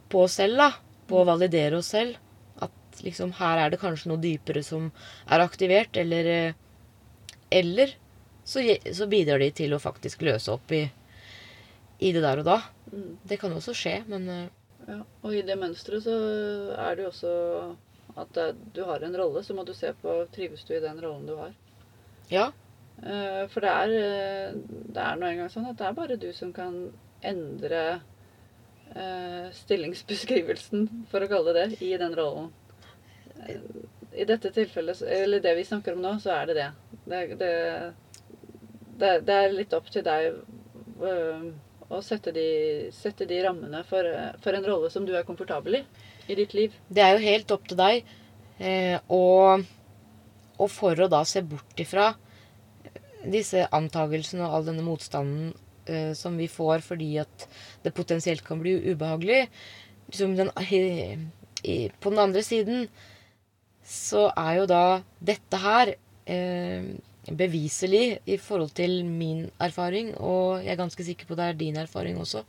på 0.10 0.24
oss 0.26 0.40
selv, 0.42 0.58
da. 0.60 0.72
På 1.06 1.22
å 1.22 1.28
validere 1.30 1.78
oss 1.80 1.92
selv. 1.94 2.18
At 2.66 3.04
liksom 3.06 3.36
her 3.38 3.62
er 3.62 3.74
det 3.74 3.82
kanskje 3.84 4.12
noe 4.12 4.24
dypere 4.24 4.64
som 4.66 4.90
er 5.30 5.46
aktivert, 5.46 5.98
eller 5.98 6.32
eh, 6.34 6.62
Eller 7.50 7.96
så, 8.44 8.62
så 8.94 9.08
bidrar 9.08 9.40
de 9.40 9.52
til 9.52 9.74
å 9.74 9.80
faktisk 9.80 10.22
løse 10.26 10.52
opp 10.52 10.72
i, 10.74 10.84
i 12.00 12.12
det 12.12 12.22
der 12.26 12.42
og 12.42 12.50
da. 12.50 12.60
Mm. 12.92 13.18
Det 13.24 13.38
kan 13.42 13.54
også 13.54 13.74
skje, 13.78 14.00
men 14.10 14.30
eh, 14.30 14.46
Ja, 14.90 15.00
og 15.22 15.34
i 15.34 15.46
det 15.46 15.56
mønsteret 15.58 16.06
så 16.06 16.18
er 16.78 16.98
det 16.98 17.06
jo 17.06 17.14
også 17.14 17.32
at 18.16 18.38
du 18.74 18.84
har 18.88 19.02
en 19.04 19.18
rolle, 19.18 19.42
så 19.44 19.54
må 19.54 19.64
du 19.66 19.74
se 19.74 19.92
på 20.02 20.14
trives 20.34 20.64
du 20.64 20.76
i 20.76 20.84
den 20.84 21.02
rollen 21.02 21.26
du 21.28 21.36
har. 21.38 21.56
ja. 22.30 22.52
Eh, 23.04 23.48
For 23.52 23.62
det 23.62 23.72
er, 23.72 23.94
eh, 24.02 24.54
det 24.96 25.02
er 25.02 25.20
nå 25.20 25.28
engang 25.30 25.52
sånn 25.52 25.68
at 25.70 25.80
det 25.80 25.88
er 25.88 25.98
bare 25.98 26.20
du 26.20 26.30
som 26.34 26.54
kan 26.56 26.78
endre 27.26 27.82
eh, 28.96 29.52
stillingsbeskrivelsen, 29.60 30.88
for 31.12 31.26
å 31.26 31.30
kalle 31.30 31.56
det 31.58 31.68
det, 31.74 31.82
i 31.86 31.94
den 32.00 32.16
rollen. 32.18 32.52
I 34.16 34.26
dette 34.26 34.54
tilfellet, 34.56 35.02
eller 35.12 35.44
det 35.44 35.56
vi 35.58 35.68
snakker 35.68 35.96
om 35.96 36.02
nå, 36.02 36.16
så 36.24 36.38
er 36.38 36.50
det 36.50 36.58
det. 36.58 36.70
Det, 37.06 37.22
det, 37.42 39.14
det, 39.28 39.36
er 39.36 39.54
litt 39.54 39.76
opp 39.76 39.90
til 39.92 40.06
deg 40.06 40.40
å 41.86 42.00
sette 42.02 42.32
de, 42.34 42.48
sette 42.96 43.28
de 43.30 43.42
rammene 43.44 43.84
for, 43.86 44.08
for 44.42 44.56
en 44.56 44.66
rolle 44.66 44.90
som 44.90 45.06
du 45.06 45.12
er 45.14 45.28
komfortabel 45.28 45.82
i 45.82 45.86
i 46.32 46.38
ditt 46.40 46.56
liv. 46.58 46.74
Det 46.88 47.04
er 47.04 47.18
jo 47.18 47.26
helt 47.28 47.52
opp 47.54 47.68
til 47.70 47.78
deg. 47.78 48.08
Og, 49.14 49.66
og 50.56 50.72
for 50.72 51.04
å 51.04 51.12
da 51.12 51.20
se 51.28 51.44
bort 51.46 51.84
ifra 51.84 52.14
disse 53.32 53.66
antagelsene 53.76 54.46
og 54.46 54.58
all 54.58 54.68
denne 54.70 54.86
motstanden 54.86 55.54
eh, 55.88 56.14
som 56.18 56.38
vi 56.38 56.50
får 56.52 56.84
fordi 56.86 57.16
at 57.24 57.48
det 57.86 57.96
potensielt 57.96 58.46
kan 58.46 58.62
bli 58.62 58.78
ubehagelig 58.92 59.46
liksom 60.10 60.36
den, 60.38 60.52
i, 60.70 61.18
i, 61.64 61.76
På 62.00 62.14
den 62.14 62.20
andre 62.20 62.44
siden 62.46 62.88
så 63.86 64.30
er 64.34 64.62
jo 64.62 64.70
da 64.70 64.86
dette 65.22 65.60
her 65.62 65.94
eh, 66.26 66.88
beviselig 67.26 68.20
i 68.26 68.38
forhold 68.42 68.74
til 68.78 69.04
min 69.06 69.46
erfaring, 69.62 70.16
og 70.18 70.64
jeg 70.64 70.74
er 70.74 70.80
ganske 70.80 71.06
sikker 71.06 71.30
på 71.30 71.38
det 71.38 71.46
er 71.46 71.60
din 71.60 71.78
erfaring 71.78 72.18
også. 72.22 72.42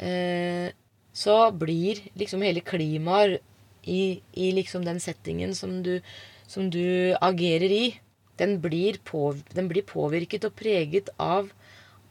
Eh, 0.00 0.68
så 1.12 1.36
blir 1.50 2.02
liksom 2.20 2.44
hele 2.44 2.60
klimaet 2.60 3.40
i, 3.88 4.20
i 4.36 4.50
liksom 4.52 4.84
den 4.84 5.00
settingen 5.00 5.54
som 5.56 5.80
du, 5.82 5.98
som 6.46 6.68
du 6.70 7.16
agerer 7.20 7.72
i, 7.72 7.84
den 8.38 8.58
blir, 8.62 8.98
på, 9.04 9.32
den 9.54 9.68
blir 9.70 9.82
påvirket 9.86 10.44
og 10.48 10.54
preget 10.58 11.10
av, 11.18 11.50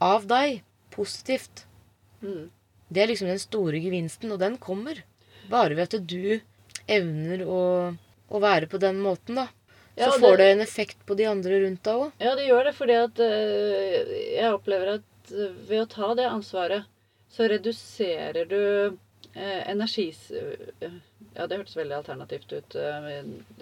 av 0.00 0.26
deg. 0.30 0.62
Positivt. 0.94 1.64
Mm. 2.22 2.48
Det 2.88 3.02
er 3.02 3.10
liksom 3.10 3.28
den 3.30 3.38
store 3.42 3.78
gevinsten, 3.80 4.32
og 4.34 4.40
den 4.42 4.56
kommer 4.60 5.02
bare 5.50 5.76
ved 5.78 5.94
at 5.94 6.06
du 6.08 6.40
evner 6.88 7.44
å, 7.46 7.60
å 8.28 8.40
være 8.42 8.68
på 8.72 8.80
den 8.82 9.00
måten, 9.04 9.36
da. 9.42 9.48
Så 9.98 10.04
Ja, 10.04 10.08
og 10.12 10.20
får 10.22 10.36
det- 10.36 10.44
det 10.44 10.52
en 10.52 10.60
effekt 10.62 11.00
på 11.06 11.16
de 11.18 11.24
andre 11.26 11.60
rundt 11.64 11.82
deg 11.82 11.94
òg. 12.04 12.12
Ja, 12.22 12.34
det 12.38 12.46
gjør 12.48 12.64
det, 12.68 12.74
fordi 12.78 12.94
at 13.02 13.18
øh, 13.18 14.12
jeg 14.36 14.52
opplever 14.54 14.92
at 14.98 15.32
eh, 15.32 15.54
ved 15.68 15.80
å 15.82 15.88
ta 15.90 16.14
det 16.14 16.26
ansvaret, 16.30 16.84
så 17.34 17.48
reduserer 17.50 18.44
du 18.48 18.58
øh, 18.94 19.62
energis... 19.70 20.30
eh, 20.30 20.90
ja, 21.38 21.46
det 21.46 21.60
hørtes 21.60 21.76
veldig 21.78 21.96
alternativt 22.00 22.52
ut. 22.52 22.74
eh, 22.76 23.20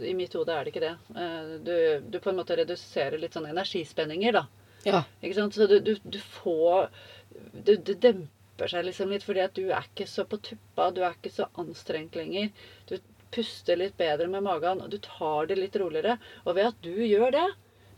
I 0.08 0.14
mitt 0.16 0.34
hode 0.38 0.54
er 0.54 0.64
det 0.64 0.72
ikke 0.72 0.84
det. 0.86 0.94
Eh, 1.12 1.50
du, 1.66 1.74
du 2.08 2.18
på 2.24 2.32
en 2.32 2.38
måte 2.40 2.56
reduserer 2.58 3.20
litt 3.20 3.36
sånn 3.36 3.50
energispenninger, 3.50 4.38
da. 4.40 4.46
Ja. 4.86 5.02
Ikke 5.20 5.36
sant? 5.38 5.56
Så 5.58 5.66
du, 5.68 5.78
du, 5.84 5.96
du 6.02 6.18
får 6.38 6.88
det, 7.66 7.76
det 7.88 7.98
demper 8.04 8.70
seg 8.72 8.86
liksom 8.86 9.10
litt, 9.12 9.26
fordi 9.26 9.42
at 9.44 9.56
du 9.58 9.66
er 9.68 9.84
ikke 9.90 10.06
så 10.08 10.24
på 10.30 10.38
tuppa, 10.46 10.88
du 10.94 11.02
er 11.04 11.16
ikke 11.18 11.34
så 11.34 11.50
anstrengt 11.60 12.16
lenger. 12.16 12.48
Du 12.88 12.96
puster 13.34 13.76
litt 13.76 13.96
bedre 13.98 14.28
med 14.32 14.46
magen, 14.46 14.80
og 14.80 14.90
du 14.92 14.96
tar 15.04 15.50
det 15.50 15.58
litt 15.58 15.76
roligere. 15.82 16.16
Og 16.46 16.56
ved 16.56 16.70
at 16.70 16.78
du 16.86 16.94
gjør 17.04 17.34
det, 17.34 17.46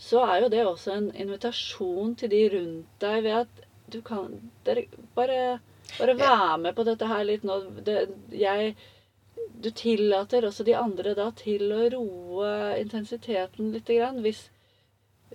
så 0.02 0.24
er 0.24 0.44
jo 0.44 0.50
det 0.52 0.64
også 0.66 0.94
en 0.96 1.08
invitasjon 1.14 2.16
til 2.18 2.30
de 2.32 2.42
rundt 2.56 3.00
deg 3.02 3.22
ved 3.26 3.40
at 3.44 3.64
du 3.92 4.00
kan 4.04 4.34
dere, 4.66 4.86
Bare, 5.16 5.58
bare 5.98 6.14
være 6.18 6.58
med 6.64 6.74
på 6.76 6.84
dette 6.88 7.06
her 7.08 7.24
litt 7.28 7.44
nå. 7.46 7.60
Det, 7.86 7.96
jeg 8.36 8.74
Du 9.58 9.70
tillater 9.74 10.46
også 10.46 10.64
de 10.66 10.76
andre 10.78 11.14
da 11.18 11.28
til 11.34 11.66
å 11.74 11.82
roe 11.96 12.50
intensiteten 12.78 13.72
litt, 13.74 13.90
grann, 13.90 14.20
hvis 14.22 14.44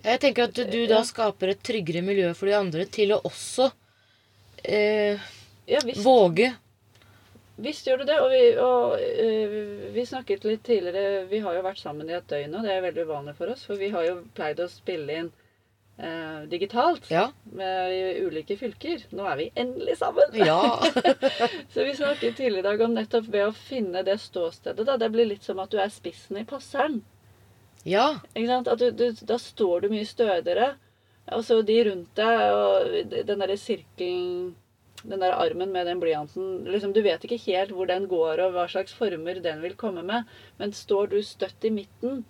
Jeg 0.02 0.20
tenker 0.22 0.48
at 0.48 0.58
du 0.72 0.80
da 0.90 1.02
skaper 1.06 1.52
et 1.52 1.62
tryggere 1.64 2.02
miljø 2.02 2.32
for 2.34 2.50
de 2.50 2.56
andre 2.56 2.86
til 2.88 3.12
å 3.14 3.20
også 3.28 3.68
eh, 4.64 5.20
Ja, 5.68 5.80
hvis 5.84 6.00
våge. 6.04 6.54
Visst 7.56 7.86
gjør 7.86 8.02
du 8.02 8.08
det. 8.08 8.16
Og, 8.20 8.32
vi, 8.32 8.42
og 8.58 8.96
øh, 8.98 9.92
vi 9.94 10.06
snakket 10.08 10.44
litt 10.48 10.64
tidligere 10.66 11.24
Vi 11.30 11.38
har 11.44 11.54
jo 11.54 11.62
vært 11.64 11.82
sammen 11.82 12.10
i 12.10 12.16
et 12.16 12.26
døgn 12.30 12.50
nå. 12.50 12.64
Det 12.64 12.72
er 12.74 12.82
veldig 12.88 13.06
uvanlig 13.06 13.36
for 13.38 13.52
oss. 13.52 13.62
For 13.68 13.80
vi 13.80 13.92
har 13.94 14.08
jo 14.08 14.16
pleid 14.34 14.60
å 14.60 14.70
spille 14.70 15.20
inn 15.20 15.30
eh, 15.98 16.40
digitalt 16.50 17.10
Ja. 17.10 17.28
med, 17.44 17.92
i 17.92 18.24
ulike 18.26 18.56
fylker. 18.56 19.04
Nå 19.10 19.26
er 19.30 19.36
vi 19.36 19.50
endelig 19.54 19.98
sammen! 19.98 20.34
Ja. 20.34 20.60
Så 21.72 21.84
vi 21.84 21.94
snakket 21.96 22.36
tidligere 22.36 22.58
i 22.64 22.68
dag 22.68 22.80
om 22.86 22.94
nettopp 22.94 23.28
ved 23.30 23.48
å 23.48 23.52
finne 23.56 24.02
det 24.06 24.18
ståstedet. 24.22 24.86
Da. 24.86 24.96
Det 24.96 25.10
blir 25.14 25.26
litt 25.30 25.42
som 25.46 25.58
at 25.62 25.70
du 25.70 25.78
er 25.78 25.92
spissen 25.94 26.36
i 26.40 26.44
passeren. 26.48 27.02
ja. 27.84 28.20
Du, 28.34 28.90
du, 28.90 29.10
da 29.22 29.38
står 29.38 29.80
du 29.80 29.88
mye 29.92 30.06
stødigere. 30.08 30.74
Så 31.42 31.62
de 31.64 31.78
rundt 31.84 32.14
deg, 32.20 32.42
og 32.52 33.24
den 33.24 33.40
derre 33.40 33.56
sirkelen 33.56 34.54
Den 35.04 35.20
der 35.20 35.32
armen 35.36 35.70
med 35.72 35.86
den 35.86 35.98
blyanten 36.00 36.64
liksom, 36.68 36.92
Du 36.96 37.00
vet 37.04 37.24
ikke 37.24 37.38
helt 37.46 37.72
hvor 37.76 37.86
den 37.88 38.06
går, 38.08 38.40
og 38.44 38.52
hva 38.54 38.66
slags 38.68 38.92
former 38.96 39.40
den 39.44 39.60
vil 39.64 39.74
komme 39.76 40.02
med. 40.04 40.24
Men 40.58 40.72
står 40.72 41.10
du 41.12 41.18
støtt 41.22 41.64
i 41.64 41.70
midten, 41.70 42.24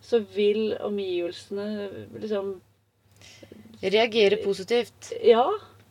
så 0.00 0.20
vil 0.34 0.76
omgivelsene 0.80 1.88
liksom 2.20 2.60
Reagere 3.82 4.36
positivt. 4.44 5.12
Ja, 5.24 5.46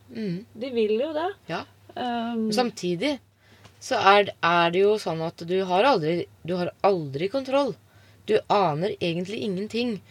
Mm. 0.09 0.45
de 0.55 0.69
vil 0.71 0.93
jo 1.01 1.09
det. 1.13 1.33
Ja. 1.47 1.65
Um, 1.95 2.51
Samtidig 2.53 3.17
så 3.81 3.95
er, 3.99 4.29
er 4.43 4.69
det 4.71 4.79
jo 4.79 4.93
sånn 4.97 5.19
at 5.25 5.37
du 5.47 5.57
har 5.65 5.83
aldri 5.83 6.25
Du 6.45 6.55
har 6.55 6.71
aldri 6.83 7.27
kontroll. 7.29 7.75
Du 8.25 8.39
aner 8.49 8.95
egentlig 9.01 9.41
ingenting. 9.43 10.01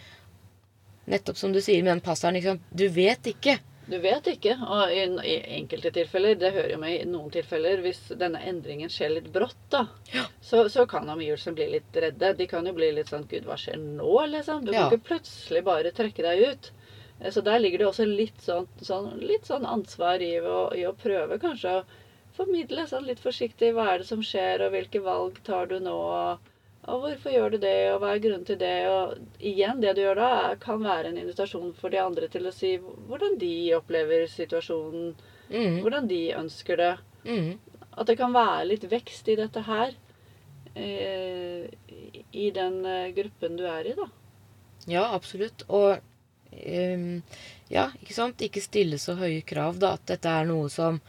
Nettopp 1.06 1.36
som 1.38 1.52
du 1.52 1.60
sier 1.62 1.82
med 1.82 1.92
den 1.96 2.00
passeren. 2.04 2.40
Sant? 2.42 2.62
Du 2.74 2.88
vet 2.88 3.26
ikke. 3.30 3.58
Du 3.88 3.98
vet 4.02 4.26
ikke. 4.26 4.56
Og 4.66 4.90
i, 4.90 5.04
i 5.30 5.36
enkelte 5.60 5.92
tilfeller, 5.94 6.34
det 6.40 6.52
hører 6.56 6.72
jo 6.74 6.78
med 6.82 6.96
i 7.00 7.04
noen 7.06 7.30
tilfeller, 7.30 7.80
hvis 7.84 8.00
denne 8.18 8.40
endringen 8.50 8.90
skjer 8.90 9.12
litt 9.14 9.28
brått, 9.32 9.54
da, 9.70 9.84
Ja. 10.12 10.24
så, 10.42 10.64
så 10.72 10.86
kan 10.90 11.06
omgivelsene 11.08 11.54
bli 11.54 11.68
litt 11.76 11.94
redde. 11.94 12.32
De 12.36 12.46
kan 12.50 12.66
jo 12.66 12.72
bli 12.74 12.88
litt 12.96 13.12
sånn 13.12 13.28
Gud, 13.30 13.44
hva 13.46 13.54
skjer 13.56 13.78
nå, 13.78 14.16
liksom? 14.32 14.64
Du 14.66 14.72
Ja. 14.72 14.88
kan 14.88 14.98
ikke 14.98 15.08
plutselig 15.12 15.62
bare 15.64 15.92
trekke 15.94 16.22
deg 16.26 16.42
ut. 16.50 16.70
Eh, 17.20 17.30
Så 17.30 17.40
der 17.44 17.58
ligger 17.58 17.78
det 17.78 17.86
også 17.88 18.06
litt 18.08 18.40
sånn, 18.42 18.66
sånn, 18.80 19.18
litt 19.20 19.46
sånn 19.48 19.64
ansvar 19.66 20.20
i 20.22 20.34
å, 20.40 20.72
i 20.74 20.84
å 20.86 20.92
prøve 20.94 21.38
kanskje 21.38 21.78
å 21.80 21.84
formidle 22.36 22.84
sånn 22.86 23.06
litt 23.08 23.20
forsiktig 23.20 23.72
hva 23.74 23.94
er 23.94 23.98
det 24.02 24.06
som 24.10 24.20
skjer, 24.22 24.66
og 24.66 24.72
hvilke 24.74 25.00
valg 25.00 25.38
tar 25.44 25.66
du 25.70 25.78
nå, 25.80 25.94
og, 25.96 26.50
og 26.86 27.00
hvorfor 27.06 27.32
gjør 27.32 27.50
du 27.54 27.58
det, 27.62 27.76
og 27.94 28.02
hva 28.02 28.10
er 28.14 28.20
grunnen 28.20 28.44
til 28.44 28.58
det? 28.60 28.74
Og 28.92 29.16
igjen, 29.40 29.80
det 29.80 29.94
du 29.96 30.02
gjør 30.02 30.20
da, 30.20 30.28
kan 30.60 30.82
være 30.84 31.08
en 31.08 31.18
invitasjon 31.22 31.72
for 31.80 31.88
de 31.90 31.98
andre 32.02 32.28
til 32.28 32.44
å 32.46 32.52
si 32.52 32.74
hvordan 32.78 33.38
de 33.40 33.54
opplever 33.78 34.26
situasjonen, 34.28 35.14
Mm. 35.46 35.76
hvordan 35.84 36.08
de 36.10 36.20
ønsker 36.34 36.76
det. 36.76 36.94
Mm. 37.24 37.52
At 37.96 38.08
det 38.08 38.16
kan 38.18 38.32
være 38.34 38.64
litt 38.66 38.82
vekst 38.90 39.28
i 39.30 39.36
dette 39.38 39.60
her. 39.62 39.92
Eh, 40.74 41.68
I 42.32 42.50
den 42.50 42.80
eh, 42.84 43.12
gruppen 43.14 43.54
du 43.56 43.62
er 43.64 43.86
i, 43.86 43.94
da. 43.94 44.08
Ja, 44.90 45.04
absolutt. 45.14 45.62
Og 45.70 46.00
ehm, 46.64 47.22
ja, 47.72 47.88
ikke 48.02 48.14
sant. 48.16 48.42
Ikke 48.42 48.62
stille 48.64 48.98
så 49.02 49.16
høye 49.18 49.42
krav, 49.46 49.78
da. 49.82 49.94
At 49.98 50.06
dette 50.06 50.28
er 50.28 50.48
noe 50.48 50.68
som 50.72 51.00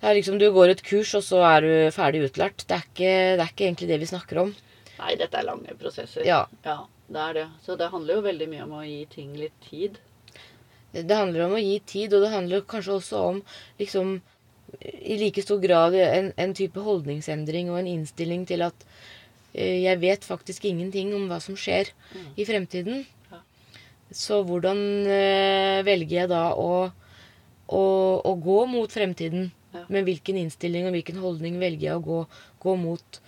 ja, 0.00 0.12
liksom 0.14 0.38
Du 0.38 0.46
går 0.54 0.70
et 0.76 0.82
kurs, 0.86 1.10
og 1.18 1.24
så 1.26 1.40
er 1.42 1.64
du 1.64 1.72
ferdig 1.90 2.22
utlært. 2.28 2.62
Det 2.68 2.76
er 2.76 2.84
ikke, 2.86 3.14
det 3.34 3.42
er 3.42 3.50
ikke 3.50 3.66
egentlig 3.66 3.88
det 3.90 4.00
vi 4.04 4.10
snakker 4.12 4.42
om. 4.44 4.54
Nei, 4.98 5.14
dette 5.18 5.38
er 5.40 5.46
lange 5.46 5.74
prosesser. 5.78 6.24
Ja. 6.26 6.44
ja. 6.64 6.80
Det 7.08 7.20
er 7.24 7.32
det. 7.34 7.46
Så 7.64 7.74
det 7.80 7.88
handler 7.90 8.18
jo 8.18 8.22
veldig 8.26 8.46
mye 8.52 8.64
om 8.66 8.74
å 8.78 8.84
gi 8.84 9.00
ting 9.10 9.32
litt 9.40 9.54
tid. 9.64 9.96
Det 10.92 11.16
handler 11.16 11.46
om 11.46 11.54
å 11.56 11.60
gi 11.62 11.78
tid, 11.88 12.12
og 12.14 12.22
det 12.24 12.32
handler 12.32 12.66
kanskje 12.68 12.98
også 12.98 13.22
om 13.30 13.38
liksom 13.80 14.18
i 14.84 15.16
like 15.16 15.40
stor 15.42 15.60
grad 15.62 15.94
en, 15.96 16.32
en 16.36 16.52
type 16.56 16.80
holdningsendring 16.84 17.70
og 17.72 17.78
en 17.80 17.88
innstilling 17.88 18.42
til 18.48 18.60
at 18.66 18.84
eh, 19.54 19.78
jeg 19.86 20.00
vet 20.02 20.26
faktisk 20.28 20.66
ingenting 20.68 21.14
om 21.16 21.24
hva 21.30 21.40
som 21.40 21.56
skjer 21.56 21.94
Mm. 22.12 22.26
i 22.36 22.44
fremtiden. 22.48 23.06
Så 24.14 24.40
hvordan 24.48 24.78
eh, 25.10 25.84
velger 25.86 26.22
jeg 26.22 26.30
da 26.30 26.42
å, 26.56 26.88
å, 27.68 27.84
å 28.24 28.32
gå 28.40 28.58
mot 28.70 28.92
fremtiden? 28.92 29.50
Ja. 29.74 29.84
Men 29.92 30.06
hvilken 30.06 30.38
innstilling 30.40 30.88
og 30.88 30.96
hvilken 30.96 31.20
holdning 31.20 31.58
velger 31.60 31.90
jeg 31.90 31.98
å 31.98 32.04
gå, 32.06 32.20
gå 32.64 32.76
mot? 32.80 33.20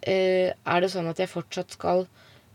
Eh, 0.00 0.54
er 0.54 0.82
det 0.82 0.92
sånn 0.92 1.10
at 1.10 1.18
jeg 1.20 1.32
fortsatt 1.32 1.74
skal 1.74 2.06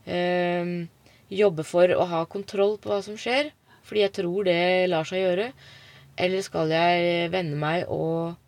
eh, 0.08 0.88
jobbe 1.30 1.66
for 1.68 1.92
å 1.92 2.08
ha 2.10 2.24
kontroll 2.32 2.78
på 2.80 2.94
hva 2.94 3.02
som 3.06 3.20
skjer? 3.20 3.52
Fordi 3.86 4.06
jeg 4.06 4.16
tror 4.16 4.48
det 4.48 4.88
lar 4.90 5.06
seg 5.06 5.26
gjøre. 5.26 5.52
Eller 6.16 6.46
skal 6.46 6.72
jeg 6.72 7.30
vende 7.34 7.60
meg 7.60 7.92
og 7.92 8.40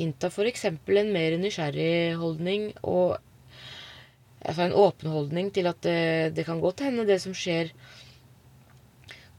innta 0.00 0.30
f.eks. 0.30 0.64
en 0.70 1.12
mer 1.12 1.36
nysgjerrig 1.42 2.14
holdning 2.20 2.70
og 2.80 3.18
altså 4.42 4.64
en 4.64 4.76
åpen 4.78 5.10
holdning 5.12 5.50
til 5.54 5.68
at 5.70 5.82
det, 5.84 6.32
det 6.36 6.46
kan 6.46 6.62
godt 6.62 6.82
hende 6.86 7.06
det 7.06 7.18
som 7.22 7.34
skjer, 7.36 7.70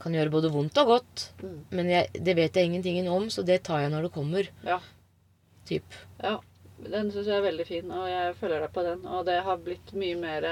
kan 0.04 0.14
gjøre 0.16 0.32
både 0.34 0.52
vondt 0.52 0.80
og 0.82 0.90
godt. 0.94 1.28
Mm. 1.42 1.60
Men 1.74 1.92
jeg, 1.92 2.24
det 2.26 2.36
vet 2.38 2.56
jeg 2.56 2.70
ingenting 2.70 3.08
om, 3.10 3.30
så 3.32 3.44
det 3.46 3.62
tar 3.66 3.84
jeg 3.84 3.92
når 3.94 4.08
det 4.08 4.14
kommer. 4.14 4.50
Ja. 4.66 4.80
Typ. 5.68 5.96
Ja, 6.20 6.38
den 6.84 7.12
syns 7.12 7.30
jeg 7.30 7.38
er 7.38 7.46
veldig 7.46 7.66
fin, 7.68 7.92
og 7.94 8.08
jeg 8.10 8.34
følger 8.40 8.66
deg 8.66 8.74
på 8.74 8.84
den. 8.84 9.06
Og 9.08 9.24
det 9.28 9.38
har 9.46 9.62
blitt 9.64 9.94
mye 9.96 10.18
mer 10.20 10.50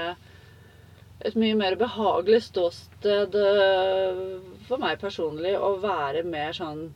et 1.23 1.35
mye 1.39 1.55
mer 1.55 1.77
behagelig 1.79 2.41
ståsted 2.49 3.35
øh, 3.37 4.23
for 4.67 4.81
meg 4.81 4.99
personlig 4.99 5.53
å 5.55 5.75
være 5.83 6.25
mer 6.27 6.55
sånn 6.57 6.89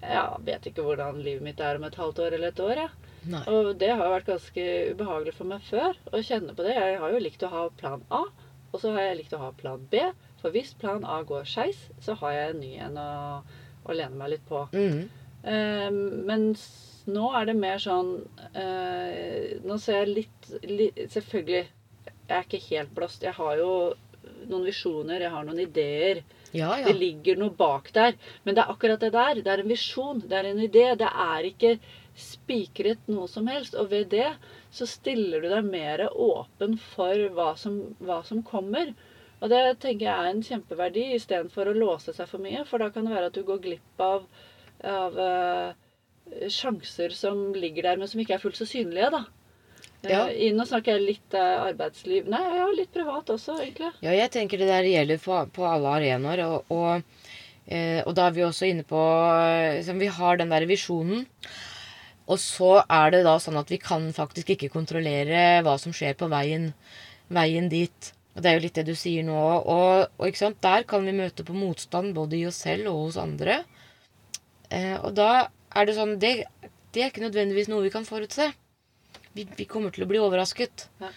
Jeg 0.00 0.40
vet 0.46 0.66
ikke 0.70 0.82
hvordan 0.86 1.20
livet 1.22 1.44
mitt 1.44 1.60
er 1.62 1.78
om 1.78 1.86
et 1.86 1.98
halvt 1.98 2.20
år 2.24 2.36
eller 2.36 2.52
et 2.52 2.62
år. 2.62 2.80
Ja. 2.86 2.88
Nei. 3.28 3.42
Og 3.50 3.72
det 3.80 3.90
har 3.90 4.12
vært 4.12 4.28
ganske 4.30 4.64
ubehagelig 4.94 5.34
for 5.36 5.50
meg 5.50 5.64
før 5.66 5.96
å 6.14 6.20
kjenne 6.22 6.54
på 6.54 6.64
det. 6.64 6.76
Jeg 6.76 7.00
har 7.02 7.14
jo 7.14 7.22
likt 7.22 7.42
å 7.42 7.50
ha 7.52 7.64
plan 7.80 8.04
A, 8.14 8.22
og 8.70 8.78
så 8.78 8.92
har 8.94 9.08
jeg 9.08 9.18
likt 9.18 9.34
å 9.34 9.42
ha 9.42 9.50
plan 9.58 9.82
B. 9.90 10.04
For 10.42 10.54
hvis 10.54 10.74
plan 10.78 11.04
A 11.04 11.20
går 11.26 11.48
skeis, 11.48 11.78
så 12.04 12.14
har 12.20 12.34
jeg 12.36 12.52
en 12.52 12.60
ny 12.62 12.74
en 12.86 13.00
å, 13.02 13.08
å 13.84 13.96
lene 13.96 14.18
meg 14.18 14.36
litt 14.36 14.46
på. 14.48 14.66
Mm. 14.72 15.08
Eh, 15.42 15.88
mens 16.28 16.66
nå 17.08 17.30
er 17.38 17.48
det 17.48 17.54
mer 17.56 17.78
sånn 17.80 18.08
eh, 18.58 19.54
Nå 19.64 19.76
ser 19.80 20.00
jeg 20.02 20.08
litt, 20.10 20.48
litt 20.66 20.98
Selvfølgelig, 21.12 21.62
jeg 22.10 22.34
er 22.34 22.44
ikke 22.44 22.64
helt 22.66 22.90
blåst. 22.96 23.24
Jeg 23.24 23.36
har 23.38 23.54
jo 23.60 23.70
noen 24.48 24.66
visjoner, 24.66 25.22
jeg 25.24 25.32
har 25.32 25.46
noen 25.46 25.62
ideer. 25.62 26.20
Ja, 26.56 26.74
Det 26.84 26.94
ligger 26.96 27.38
noe 27.40 27.54
bak 27.56 27.90
der. 27.96 28.16
Men 28.44 28.56
det 28.56 28.64
er 28.64 28.72
akkurat 28.72 29.00
det 29.00 29.12
der. 29.14 29.40
Det 29.44 29.52
er 29.52 29.62
en 29.62 29.72
visjon, 29.72 30.20
det 30.24 30.36
er 30.38 30.50
en 30.50 30.62
idé. 30.64 30.84
Det 31.00 31.08
er 31.08 31.48
ikke 31.48 31.74
spikret 32.18 33.08
noe 33.10 33.28
som 33.30 33.48
helst. 33.50 33.76
Og 33.78 33.90
ved 33.92 34.10
det 34.14 34.30
så 34.74 34.88
stiller 34.88 35.44
du 35.44 35.48
deg 35.52 35.68
mer 35.68 36.06
åpen 36.12 36.76
for 36.92 37.28
hva 37.36 37.52
som, 37.60 37.80
hva 38.04 38.20
som 38.26 38.42
kommer. 38.46 38.92
Og 39.38 39.50
det 39.52 39.62
tenker 39.82 40.08
jeg 40.08 40.14
er 40.14 40.30
en 40.32 40.44
kjempeverdi, 40.44 41.04
istedenfor 41.14 41.70
å 41.70 41.76
låse 41.76 42.14
seg 42.14 42.28
for 42.30 42.42
mye. 42.42 42.64
For 42.66 42.82
da 42.82 42.90
kan 42.94 43.06
det 43.06 43.14
være 43.14 43.30
at 43.30 43.36
du 43.38 43.44
går 43.46 43.60
glipp 43.62 44.02
av, 44.02 44.24
av 44.82 45.18
uh, 45.18 46.48
sjanser 46.50 47.14
som 47.14 47.52
ligger 47.54 47.86
der, 47.86 48.00
men 48.00 48.10
som 48.10 48.22
ikke 48.22 48.36
er 48.38 48.42
fullt 48.42 48.58
så 48.58 48.66
synlige, 48.68 49.12
da. 49.14 49.24
Eh, 50.02 50.10
Ja. 50.10 50.26
Nå 50.54 50.66
snakker 50.66 50.94
jeg 50.94 51.06
litt 51.06 51.34
eh, 51.34 51.54
arbeidsliv 51.58 52.28
Nei, 52.30 52.42
ja, 52.54 52.66
litt 52.70 52.92
privat 52.94 53.30
også, 53.34 53.56
egentlig. 53.62 53.90
Ja, 54.04 54.12
jeg 54.14 54.30
tenker 54.34 54.60
det 54.60 54.68
der 54.70 54.86
gjelder 54.86 55.22
på, 55.22 55.38
på 55.54 55.66
alle 55.66 55.94
arenaer. 55.98 56.44
Og, 56.46 56.70
og, 56.70 57.24
og 58.04 58.12
da 58.14 58.28
er 58.28 58.36
vi 58.36 58.44
også 58.46 58.68
inne 58.68 58.86
på 58.86 59.00
liksom, 59.78 59.98
Vi 60.02 60.12
har 60.18 60.38
den 60.38 60.54
der 60.54 60.66
visjonen. 60.70 61.26
Og 62.28 62.38
så 62.42 62.82
er 62.84 63.10
det 63.14 63.24
da 63.26 63.38
sånn 63.40 63.58
at 63.58 63.70
vi 63.72 63.80
kan 63.82 64.06
faktisk 64.14 64.52
ikke 64.54 64.70
kontrollere 64.70 65.62
hva 65.66 65.78
som 65.80 65.94
skjer 65.96 66.14
på 66.20 66.28
veien, 66.30 66.70
veien 67.32 67.70
dit. 67.72 68.12
Og 68.38 68.44
det 68.44 68.50
er 68.52 68.54
jo 68.54 68.62
litt 68.62 68.76
det 68.78 68.86
du 68.86 68.94
sier 68.94 69.24
nå. 69.26 69.34
Og, 69.34 70.12
og 70.22 70.58
der 70.62 70.84
kan 70.86 71.02
vi 71.02 71.16
møte 71.16 71.42
på 71.42 71.56
motstand 71.58 72.14
både 72.14 72.38
i 72.38 72.44
oss 72.46 72.60
selv 72.62 72.86
og 72.92 73.08
hos 73.08 73.18
andre. 73.18 73.64
Eh, 74.70 74.94
og 75.02 75.16
da 75.18 75.48
er 75.74 75.88
det 75.88 75.96
sånn 75.96 76.14
det, 76.22 76.46
det 76.94 77.02
er 77.02 77.10
ikke 77.10 77.24
nødvendigvis 77.24 77.70
noe 77.72 77.82
vi 77.82 77.90
kan 77.90 78.06
forutse. 78.06 78.52
Vi, 79.34 79.42
vi 79.58 79.66
kommer 79.66 79.90
til 79.90 80.06
å 80.06 80.10
bli 80.10 80.22
overrasket. 80.22 80.86
Ja. 81.02 81.10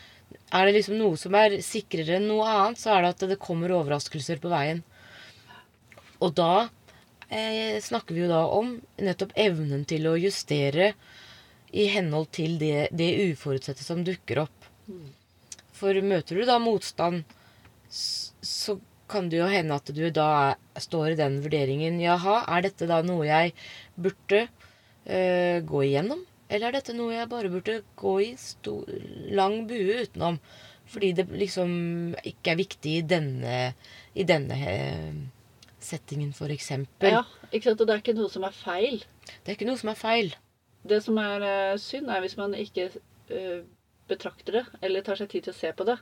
Er 0.57 0.65
det 0.65 0.79
liksom 0.79 0.97
noe 0.97 1.19
som 1.21 1.37
er 1.37 1.59
sikrere 1.61 2.17
enn 2.17 2.25
noe 2.31 2.49
annet, 2.49 2.81
så 2.81 2.95
er 2.95 3.05
det 3.05 3.13
at 3.13 3.29
det 3.35 3.39
kommer 3.43 3.77
overraskelser 3.77 4.41
på 4.41 4.49
veien. 4.49 4.81
Og 6.25 6.33
da 6.41 6.67
eh, 7.29 7.77
snakker 7.85 8.17
vi 8.17 8.25
jo 8.25 8.33
da 8.33 8.43
om 8.49 8.79
nettopp 8.97 9.37
evnen 9.45 9.85
til 9.85 10.09
å 10.09 10.17
justere 10.17 10.95
i 11.71 11.85
henhold 11.93 12.33
til 12.33 12.57
det, 12.57 12.89
det 12.97 13.13
uforutsette 13.29 13.85
som 13.85 14.01
dukker 14.09 14.47
opp. 14.47 14.71
Mm. 14.89 15.11
For 15.81 15.97
møter 16.05 16.37
du 16.37 16.45
da 16.45 16.59
motstand, 16.61 17.23
så 17.89 18.77
kan 19.11 19.27
det 19.31 19.41
jo 19.41 19.47
hende 19.51 19.75
at 19.75 19.89
du 19.91 20.03
da 20.13 20.55
står 20.79 21.13
i 21.13 21.19
den 21.19 21.39
vurderingen 21.43 21.99
Jaha, 21.99 22.43
er 22.47 22.67
dette 22.67 22.87
da 22.87 23.01
noe 23.03 23.25
jeg 23.27 23.55
burde 23.99 24.45
eh, 24.45 25.57
gå 25.67 25.81
igjennom? 25.87 26.21
Eller 26.51 26.69
er 26.69 26.77
dette 26.77 26.95
noe 26.95 27.15
jeg 27.15 27.31
bare 27.31 27.51
burde 27.51 27.79
gå 27.99 28.13
i 28.23 28.29
stor, 28.39 28.87
lang 29.31 29.65
bue 29.67 30.05
utenom? 30.05 30.39
Fordi 30.91 31.11
det 31.15 31.27
liksom 31.31 31.73
ikke 32.27 32.53
er 32.53 32.59
viktig 32.59 32.95
i 32.99 33.03
denne, 33.07 33.57
i 34.13 34.25
denne 34.27 34.57
eh, 34.67 35.19
settingen, 35.81 36.33
eksempel. 36.51 37.17
Ja, 37.17 37.25
ikke 37.49 37.71
sant? 37.71 37.81
Og 37.81 37.87
det 37.87 37.95
er 37.95 38.03
ikke 38.03 38.17
noe 38.17 38.31
som 38.31 38.47
er 38.47 38.55
feil. 38.55 39.03
Det 39.41 39.53
er 39.53 39.57
ikke 39.57 39.69
noe 39.69 39.79
som 39.79 39.91
er 39.93 39.99
feil. 39.99 40.33
Det 40.87 40.99
som 41.05 41.19
er 41.21 41.45
eh, 41.47 41.77
synd, 41.79 42.09
er 42.11 42.23
hvis 42.23 42.37
man 42.39 42.57
ikke 42.57 42.89
eh, 43.31 43.61
betrakter 44.11 44.59
det, 44.59 44.65
eller 44.85 45.03
tar 45.07 45.19
seg 45.19 45.31
tid 45.31 45.47
til 45.47 45.55
å 45.55 45.59
se 45.61 45.71
på 45.79 45.87
det. 45.87 45.97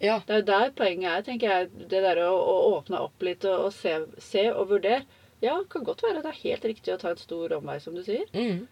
Ja. 0.00 0.18
Det 0.26 0.32
er 0.34 0.40
jo 0.42 0.48
der 0.48 0.70
poenget 0.76 1.12
er, 1.12 1.24
tenker 1.26 1.50
jeg. 1.52 1.70
Det 1.92 2.00
der 2.06 2.22
å, 2.24 2.32
å 2.32 2.54
åpne 2.78 3.00
opp 3.04 3.22
litt 3.26 3.44
og, 3.48 3.66
og 3.68 3.72
se, 3.76 3.98
se 4.24 4.46
og 4.52 4.70
vurdere. 4.72 5.02
Ja, 5.44 5.58
kan 5.72 5.84
godt 5.84 6.02
være 6.04 6.20
det 6.24 6.30
er 6.34 6.38
helt 6.42 6.64
riktig 6.68 6.92
å 6.94 6.98
ta 7.00 7.12
en 7.14 7.20
stor 7.20 7.52
omvei, 7.58 7.78
som 7.80 7.94
du 7.96 8.00
sier. 8.04 8.24
Mm. 8.36 8.64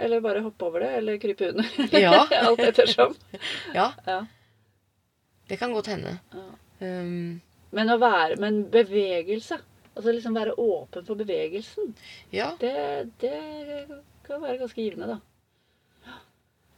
Eller 0.00 0.22
bare 0.24 0.40
hoppe 0.44 0.64
over 0.64 0.80
det, 0.84 0.90
eller 1.02 1.18
krype 1.20 1.50
under. 1.52 1.68
Ja. 2.00 2.22
Alt 2.46 2.60
ettersom. 2.64 3.12
ja, 3.78 3.90
Ja. 4.08 4.18
det 5.48 5.58
kan 5.60 5.72
godt 5.76 5.90
hende. 5.92 6.16
Ja. 6.32 6.46
Um, 6.82 7.40
Men 7.72 7.92
å 7.92 7.98
være 8.00 8.36
Men 8.40 8.62
bevegelse. 8.72 9.60
Altså 9.92 10.12
liksom 10.16 10.32
være 10.36 10.54
åpen 10.56 11.04
for 11.04 11.20
bevegelsen. 11.20 11.90
ja, 12.32 12.54
Det, 12.60 12.72
det 13.20 13.34
kan 14.24 14.40
være 14.40 14.56
ganske 14.62 14.80
givende, 14.80 15.18
da. 15.18 16.14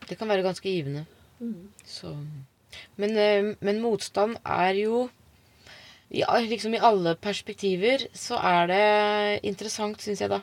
det 0.08 0.18
kan 0.18 0.28
være 0.28 0.42
ganske 0.42 0.66
givende. 0.68 1.04
Mm. 1.40 1.68
Så. 1.84 2.14
Men, 2.96 3.16
eh, 3.16 3.54
men 3.60 3.82
motstand 3.82 4.38
er 4.44 4.74
jo 4.78 5.08
liksom 6.14 6.74
I 6.74 6.78
alle 6.78 7.16
perspektiver 7.16 8.06
så 8.14 8.38
er 8.38 8.66
det 8.70 9.40
interessant, 9.48 10.00
syns 10.00 10.20
jeg, 10.20 10.30
da. 10.30 10.42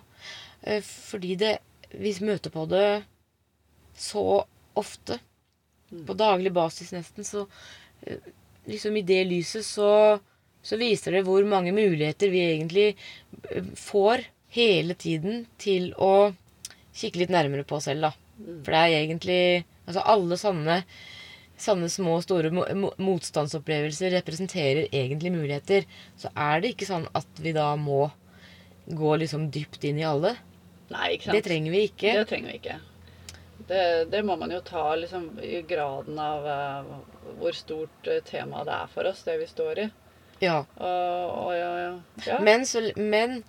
Eh, 0.61 0.81
Fordi 0.81 1.35
det 1.35 1.59
Vi 1.91 2.13
møter 2.23 2.49
på 2.49 2.65
det 2.71 3.03
så 3.95 4.45
ofte. 4.75 5.19
Mm. 5.91 6.05
På 6.07 6.13
daglig 6.13 6.53
basis, 6.53 6.91
nesten. 6.91 7.23
Så 7.23 7.47
eh, 8.07 8.17
liksom 8.65 8.95
i 8.95 9.01
det 9.01 9.25
lyset 9.27 9.65
så, 9.65 10.19
så 10.63 10.77
viser 10.77 11.11
det 11.11 11.25
hvor 11.27 11.43
mange 11.43 11.73
muligheter 11.75 12.31
vi 12.31 12.45
egentlig 12.47 12.95
får 13.75 14.23
hele 14.55 14.95
tiden 14.95 15.45
til 15.59 15.91
å 15.99 16.31
kikke 16.95 17.19
litt 17.19 17.33
nærmere 17.35 17.67
på 17.67 17.75
oss 17.75 17.89
selv, 17.89 18.07
da. 18.07 18.13
For 18.45 18.73
det 18.73 18.79
er 18.81 18.95
egentlig 19.01 19.43
Altså 19.81 20.03
alle 20.07 20.37
sånne, 20.37 20.75
sånne 21.59 21.87
små 21.91 22.13
og 22.19 22.21
store 22.23 22.51
mo 22.53 22.63
mo 22.77 22.91
motstandsopplevelser 23.01 24.13
representerer 24.13 24.85
egentlig 24.87 25.33
muligheter. 25.33 25.87
Så 26.15 26.29
er 26.37 26.61
det 26.61 26.75
ikke 26.75 26.87
sånn 26.87 27.07
at 27.17 27.41
vi 27.41 27.51
da 27.57 27.73
må 27.75 28.05
gå 28.85 29.15
liksom 29.19 29.49
dypt 29.51 29.83
inn 29.89 29.99
i 29.99 30.07
alle. 30.07 30.35
Nei, 30.93 31.15
ikke 31.15 31.27
sant. 31.27 31.35
Det 31.35 31.43
trenger 31.49 31.75
vi 31.75 31.83
ikke. 31.89 32.13
Det 32.19 32.29
trenger 32.29 32.53
vi 32.53 32.59
ikke. 32.61 32.77
Det, 33.67 33.83
det 34.11 34.23
må 34.27 34.35
man 34.39 34.51
jo 34.51 34.59
ta 34.65 34.85
liksom, 34.99 35.27
i 35.43 35.61
graden 35.67 36.17
av 36.19 36.47
uh, 36.47 36.95
hvor 37.39 37.55
stort 37.55 38.09
uh, 38.09 38.19
tema 38.27 38.65
det 38.67 38.73
er 38.75 38.89
for 38.91 39.07
oss, 39.11 39.21
det 39.27 39.37
vi 39.41 39.47
står 39.47 39.83
i. 39.85 39.87
Ja. 40.41 40.57
Og, 40.81 41.35
og 41.45 41.53
ja, 41.55 41.71
ja. 41.79 41.93
ja. 42.25 42.39
Men, 42.41 42.65
så, 42.65 42.81
men 42.97 43.43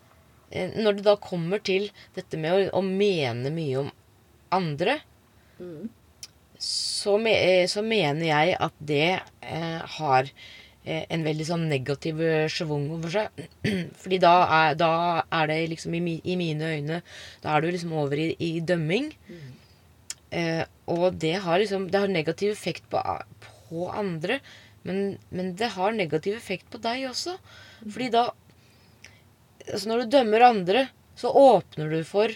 eh, 0.50 0.74
når 0.76 0.98
det 0.98 1.06
da 1.08 1.16
kommer 1.16 1.62
til 1.64 1.88
dette 2.14 2.38
med 2.38 2.52
å, 2.52 2.82
å 2.82 2.84
mene 2.84 3.50
mye 3.54 3.86
om 3.86 3.90
andre, 4.52 5.00
Mm. 5.60 5.88
så, 6.58 7.18
me, 7.20 7.30
eh, 7.36 7.66
så 7.70 7.82
mener 7.86 8.24
jeg 8.26 8.56
at 8.58 8.74
det 8.82 9.20
eh, 9.44 9.82
har 9.98 10.26
eh, 10.84 11.04
en 11.12 11.22
veldig 11.22 11.46
sånn 11.46 11.68
negativ 11.70 12.20
eh, 12.24 12.48
schwung 12.50 12.88
over 12.96 13.12
seg. 13.12 13.42
Fordi 14.02 14.18
da 14.22 14.32
er, 14.56 14.74
da 14.80 14.90
er 15.30 15.50
det 15.52 15.58
liksom 15.74 15.94
i, 15.94 16.00
mi, 16.02 16.16
i, 16.24 16.34
mine 16.40 16.72
øyne 16.72 17.02
Da 17.44 17.52
er 17.54 17.62
du 17.62 17.70
liksom 17.70 17.92
over 17.94 18.18
i, 18.18 18.32
i 18.42 18.60
dømming. 18.60 19.12
Eh, 20.32 20.64
og 20.90 21.18
det 21.20 21.34
har 21.44 21.60
liksom 21.60 21.90
Det 21.92 22.00
har 22.00 22.08
negativ 22.10 22.50
effekt 22.54 22.88
på, 22.90 23.02
på 23.44 23.90
andre, 23.92 24.40
men, 24.82 25.18
men, 25.30 25.52
det 25.60 25.74
har 25.76 25.92
negativ 25.94 26.34
effekt 26.40 26.70
på 26.72 26.80
deg 26.82 27.06
også. 27.10 27.36
Fordi 27.84 28.08
da 28.14 28.30
Altså 29.68 29.86
når 29.92 30.00
du 30.02 30.16
dømmer 30.16 30.42
andre, 30.42 30.88
så 31.14 31.30
åpner 31.30 31.92
du 31.92 32.00
for 32.02 32.32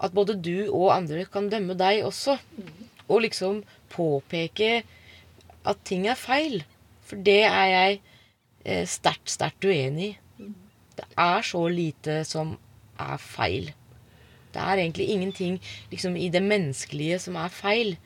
at 0.00 0.14
både 0.16 0.36
du 0.40 0.68
og 0.70 0.92
andre 0.94 1.24
kan 1.30 1.50
dømme 1.52 1.76
deg 1.78 2.04
også. 2.06 2.38
Og 3.08 3.24
liksom 3.26 3.62
påpeke 3.92 4.82
at 5.64 5.84
ting 5.84 6.06
er 6.08 6.18
feil. 6.18 6.62
For 7.04 7.20
det 7.20 7.42
er 7.44 7.66
jeg 7.72 8.00
eh, 8.64 8.84
sterkt, 8.88 9.32
sterkt 9.32 9.64
uenig 9.68 10.14
i. 10.14 10.50
Det 10.94 11.06
er 11.18 11.42
så 11.42 11.60
lite 11.68 12.20
som 12.28 12.54
er 13.02 13.18
feil. 13.18 13.72
Det 14.54 14.62
er 14.62 14.78
egentlig 14.78 15.08
ingenting 15.10 15.56
liksom, 15.90 16.16
i 16.16 16.28
det 16.30 16.42
menneskelige 16.42 17.18
som 17.26 17.38
er 17.40 17.50
feil. 17.50 17.96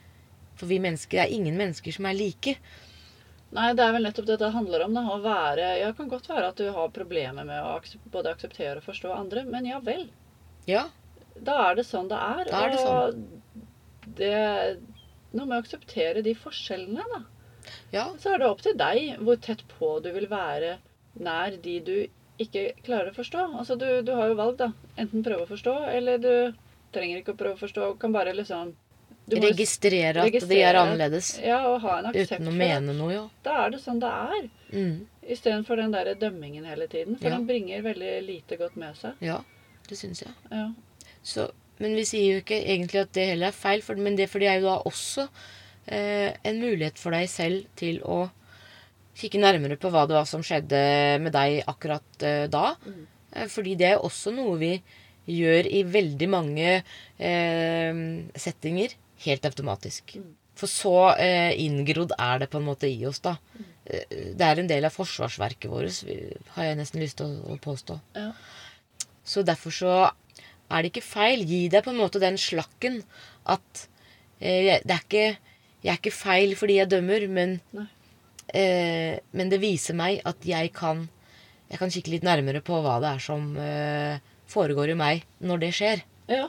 For 0.59 0.71
vi 0.71 0.81
mennesker 0.83 1.23
er 1.23 1.35
ingen 1.35 1.59
mennesker 1.61 1.95
som 1.95 2.09
er 2.09 2.17
like. 2.17 2.57
Nei, 3.55 3.71
det 3.77 3.85
er 3.85 3.95
vel 3.95 4.05
nettopp 4.05 4.27
det 4.29 4.39
det 4.43 4.51
handler 4.53 4.85
om. 4.85 4.97
Da. 4.97 5.05
Å 5.13 5.21
være 5.25 5.69
Ja, 5.81 5.93
kan 5.97 6.11
godt 6.11 6.29
være 6.29 6.51
at 6.53 6.61
du 6.61 6.67
har 6.75 6.95
problemer 6.95 7.47
med 7.49 7.61
å 7.65 7.77
både 8.13 8.33
akseptere 8.35 8.81
og 8.81 8.89
forstå 8.89 9.13
andre, 9.15 9.45
men 9.49 9.69
ja 9.69 9.81
vel. 9.85 10.09
Ja. 10.69 10.89
Da 11.45 11.71
er 11.71 11.79
det 11.79 11.87
sånn 11.87 12.09
det 12.11 12.19
er. 12.19 12.45
Da 12.51 12.63
er 12.65 12.71
det 12.75 12.79
sånn. 12.83 13.27
Og 14.07 14.15
det 14.19 14.35
nå 15.37 15.45
må 15.45 15.59
jeg 15.59 15.67
akseptere 15.67 16.23
de 16.25 16.33
forskjellene, 16.39 17.05
da. 17.13 17.21
Ja. 17.93 18.07
Så 18.21 18.33
er 18.33 18.41
det 18.41 18.49
opp 18.49 18.63
til 18.65 18.77
deg 18.81 19.19
hvor 19.21 19.37
tett 19.45 19.65
på 19.77 19.99
du 20.05 20.09
vil 20.15 20.29
være 20.31 20.79
nær 21.21 21.59
de 21.63 21.75
du 21.85 21.97
ikke 22.41 22.71
klarer 22.87 23.11
å 23.13 23.17
forstå. 23.17 23.45
Altså, 23.61 23.77
du, 23.77 23.87
du 24.07 24.13
har 24.15 24.31
jo 24.31 24.39
valg, 24.39 24.57
da. 24.61 24.71
Enten 24.97 25.25
prøve 25.27 25.45
å 25.45 25.51
forstå, 25.51 25.75
eller 25.93 26.21
du 26.23 26.33
trenger 26.95 27.21
ikke 27.21 27.35
å 27.35 27.41
prøve 27.41 27.59
å 27.59 27.63
forstå. 27.65 27.91
Kan 28.01 28.15
bare 28.15 28.37
liksom 28.37 28.77
Registrere 29.29 30.23
at 30.25 30.45
de 30.49 30.59
er 30.65 30.79
annerledes. 30.81 31.35
Ja, 31.45 31.59
og 31.69 31.83
ha 31.85 31.99
en 31.99 32.07
aksept 32.09 32.39
Uten 32.41 32.49
å 32.49 32.55
mene 32.57 32.95
noe, 32.97 33.11
ja. 33.13 33.25
Da 33.45 33.59
er 33.67 33.75
det 33.75 33.83
sånn 33.83 33.99
det 34.01 34.09
er. 34.09 34.47
Mm. 34.73 34.95
Istedenfor 35.37 35.83
den 35.83 35.93
der 35.93 36.15
dømmingen 36.17 36.65
hele 36.65 36.87
tiden. 36.89 37.19
For 37.21 37.29
Ja. 37.29 37.37
den 37.37 37.45
bringer 37.51 37.83
veldig 37.85 38.15
lite 38.25 38.57
godt 38.57 38.79
med 38.81 38.97
seg. 38.97 39.21
Ja, 39.21 39.43
det 39.91 39.99
syns 40.01 40.23
jeg. 40.25 40.33
Ja. 40.49 40.71
Så, 41.29 41.49
men 41.83 41.95
vi 41.99 42.07
sier 42.09 42.39
jo 42.39 42.43
ikke 42.43 42.59
egentlig 42.63 43.03
at 43.05 43.15
det 43.17 43.29
heller 43.33 43.51
er 43.51 43.57
feil, 43.57 43.85
for, 43.85 44.01
men 44.01 44.17
det, 44.19 44.29
for 44.33 44.43
det 44.43 44.51
er 44.51 44.61
jo 44.63 44.71
da 44.71 44.79
også 44.89 45.29
eh, 45.93 46.33
en 46.49 46.61
mulighet 46.63 47.01
for 47.01 47.15
deg 47.15 47.29
selv 47.31 47.69
til 47.79 48.01
å 48.07 48.25
kikke 49.19 49.41
nærmere 49.43 49.79
på 49.81 49.91
hva 49.93 50.07
det 50.09 50.17
var 50.17 50.29
som 50.31 50.45
skjedde 50.47 50.81
med 51.25 51.35
deg 51.35 51.61
akkurat 51.69 52.25
eh, 52.27 52.47
da. 52.51 52.73
Mm. 52.87 53.05
fordi 53.51 53.77
det 53.79 53.93
er 53.93 54.05
også 54.05 54.33
noe 54.35 54.57
vi 54.61 54.73
gjør 55.29 55.69
i 55.69 55.85
veldig 55.85 56.29
mange 56.33 56.69
eh, 56.79 58.03
settinger 58.39 58.95
helt 59.27 59.49
automatisk. 59.49 60.17
For 60.59 60.71
så 60.71 60.95
eh, 61.21 61.53
inngrodd 61.63 62.15
er 62.19 62.43
det 62.43 62.49
på 62.51 62.59
en 62.59 62.67
måte 62.67 62.89
i 62.91 63.03
oss, 63.07 63.21
da. 63.23 63.37
Mm. 63.59 63.67
Det 64.37 64.45
er 64.45 64.61
en 64.61 64.71
del 64.71 64.85
av 64.85 64.93
forsvarsverket 64.93 65.71
vårt, 65.71 66.01
har 66.57 66.67
jeg 66.67 66.79
nesten 66.81 67.01
lyst 67.01 67.21
til 67.21 67.31
å, 67.31 67.55
å 67.55 67.61
påstå. 67.63 67.99
Ja. 68.19 68.33
Så 69.29 69.45
derfor 69.47 69.75
så 69.75 69.93
er 70.71 70.83
det 70.85 70.91
ikke 70.93 71.05
feil. 71.07 71.45
Gi 71.49 71.69
deg 71.73 71.85
på 71.87 71.93
en 71.95 72.01
måte 72.01 72.21
den 72.23 72.37
slakken 72.41 73.01
at 73.49 73.87
eh, 74.41 74.79
det 74.85 74.93
er 74.95 75.03
ikke, 75.05 75.27
jeg 75.85 75.93
er 75.95 76.01
ikke 76.01 76.13
feil 76.15 76.55
fordi 76.59 76.79
jeg 76.81 76.91
dømmer, 76.93 77.25
men, 77.33 77.57
eh, 78.53 79.19
men 79.33 79.53
det 79.53 79.61
viser 79.63 79.97
meg 79.99 80.21
at 80.29 80.45
jeg 80.47 80.73
kan, 80.77 81.07
jeg 81.71 81.81
kan 81.81 81.93
kikke 81.95 82.13
litt 82.17 82.27
nærmere 82.27 82.63
på 82.65 82.81
hva 82.85 82.99
det 83.03 83.15
er 83.17 83.25
som 83.25 83.51
eh, 83.61 84.21
foregår 84.49 84.93
i 84.95 84.99
meg 84.99 85.25
når 85.45 85.65
det 85.67 85.75
skjer. 85.81 86.05
ja. 86.31 86.47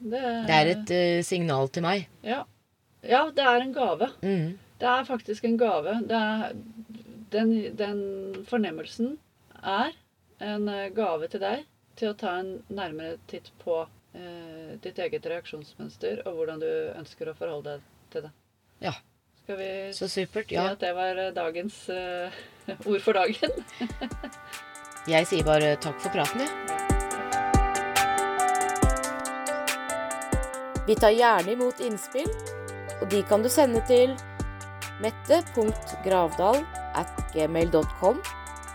Det, 0.00 0.20
Det 0.48 0.54
er 0.56 0.68
et 0.70 0.90
eh, 0.96 1.22
signal 1.22 1.68
til 1.68 1.84
meg. 1.84 2.06
ja. 2.24 2.38
ja, 3.04 3.18
det 3.36 3.44
er 3.44 3.60
en 3.60 3.72
gave. 3.76 4.06
Mm. 4.24 4.54
Det 4.80 4.88
er 4.88 5.04
faktisk 5.04 5.44
en 5.44 5.58
gave. 5.60 5.92
Det 6.08 6.16
er, 6.16 6.54
den, 7.34 7.50
den 7.76 8.00
fornemmelsen 8.48 9.18
er 9.60 9.92
en 10.40 10.64
eh, 10.72 10.86
gave 10.96 11.28
til 11.28 11.42
deg 11.44 11.66
til 12.00 12.12
å 12.12 12.16
ta 12.18 12.38
en 12.40 12.54
nærmere 12.72 13.18
titt 13.30 13.50
på 13.62 13.82
eh, 14.16 14.72
ditt 14.82 14.98
eget 15.04 15.26
reaksjonsmønster 15.28 16.22
og 16.26 16.38
hvordan 16.38 16.62
du 16.62 16.70
ønsker 16.96 17.30
å 17.30 17.36
forholde 17.36 17.76
deg 17.76 17.86
til 18.14 18.26
det. 18.26 18.32
Ja. 18.86 18.94
Skal 19.42 19.58
vi 19.58 19.70
Så 19.96 20.08
supert. 20.08 20.48
si 20.48 20.56
at 20.60 20.80
det 20.80 20.92
var 20.96 21.18
eh, 21.18 21.32
dagens 21.36 21.82
eh, 21.92 22.40
ord 22.90 23.00
for 23.04 23.18
dagen? 23.18 23.52
Jeg 25.08 25.26
sier 25.26 25.44
bare 25.46 25.74
takk 25.80 25.96
for 26.02 26.12
praten, 26.12 26.42
jeg. 26.44 26.50
Vi 30.84 30.96
tar 31.00 31.14
gjerne 31.16 31.54
imot 31.54 31.80
innspill, 31.80 32.28
og 33.00 33.06
de 33.08 33.22
kan 33.30 33.40
du 33.40 33.48
sende 33.48 33.80
til 33.88 34.12
mette.gravdal 35.00 36.60
at 37.00 37.24
gmail.com 37.32 38.20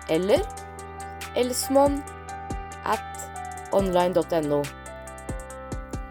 eller 0.09 0.41
elsmon 1.37 2.01
at 2.85 3.71
online.no. 3.75 4.63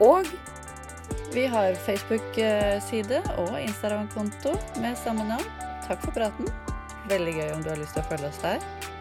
Og 0.00 0.26
Vi 1.34 1.46
har 1.50 1.74
Facebook-side 1.74 3.22
og 3.42 3.56
Instagram-konto 3.58 4.52
med 4.78 4.94
samme 5.04 5.24
navn. 5.26 5.48
Takk 5.88 6.04
for 6.04 6.14
praten. 6.14 6.46
Veldig 7.10 7.34
gøy 7.34 7.48
om 7.56 7.64
du 7.64 7.72
har 7.72 7.80
lyst 7.80 7.96
til 7.96 8.04
å 8.04 8.10
følge 8.12 8.30
oss 8.30 8.38
der. 8.44 8.93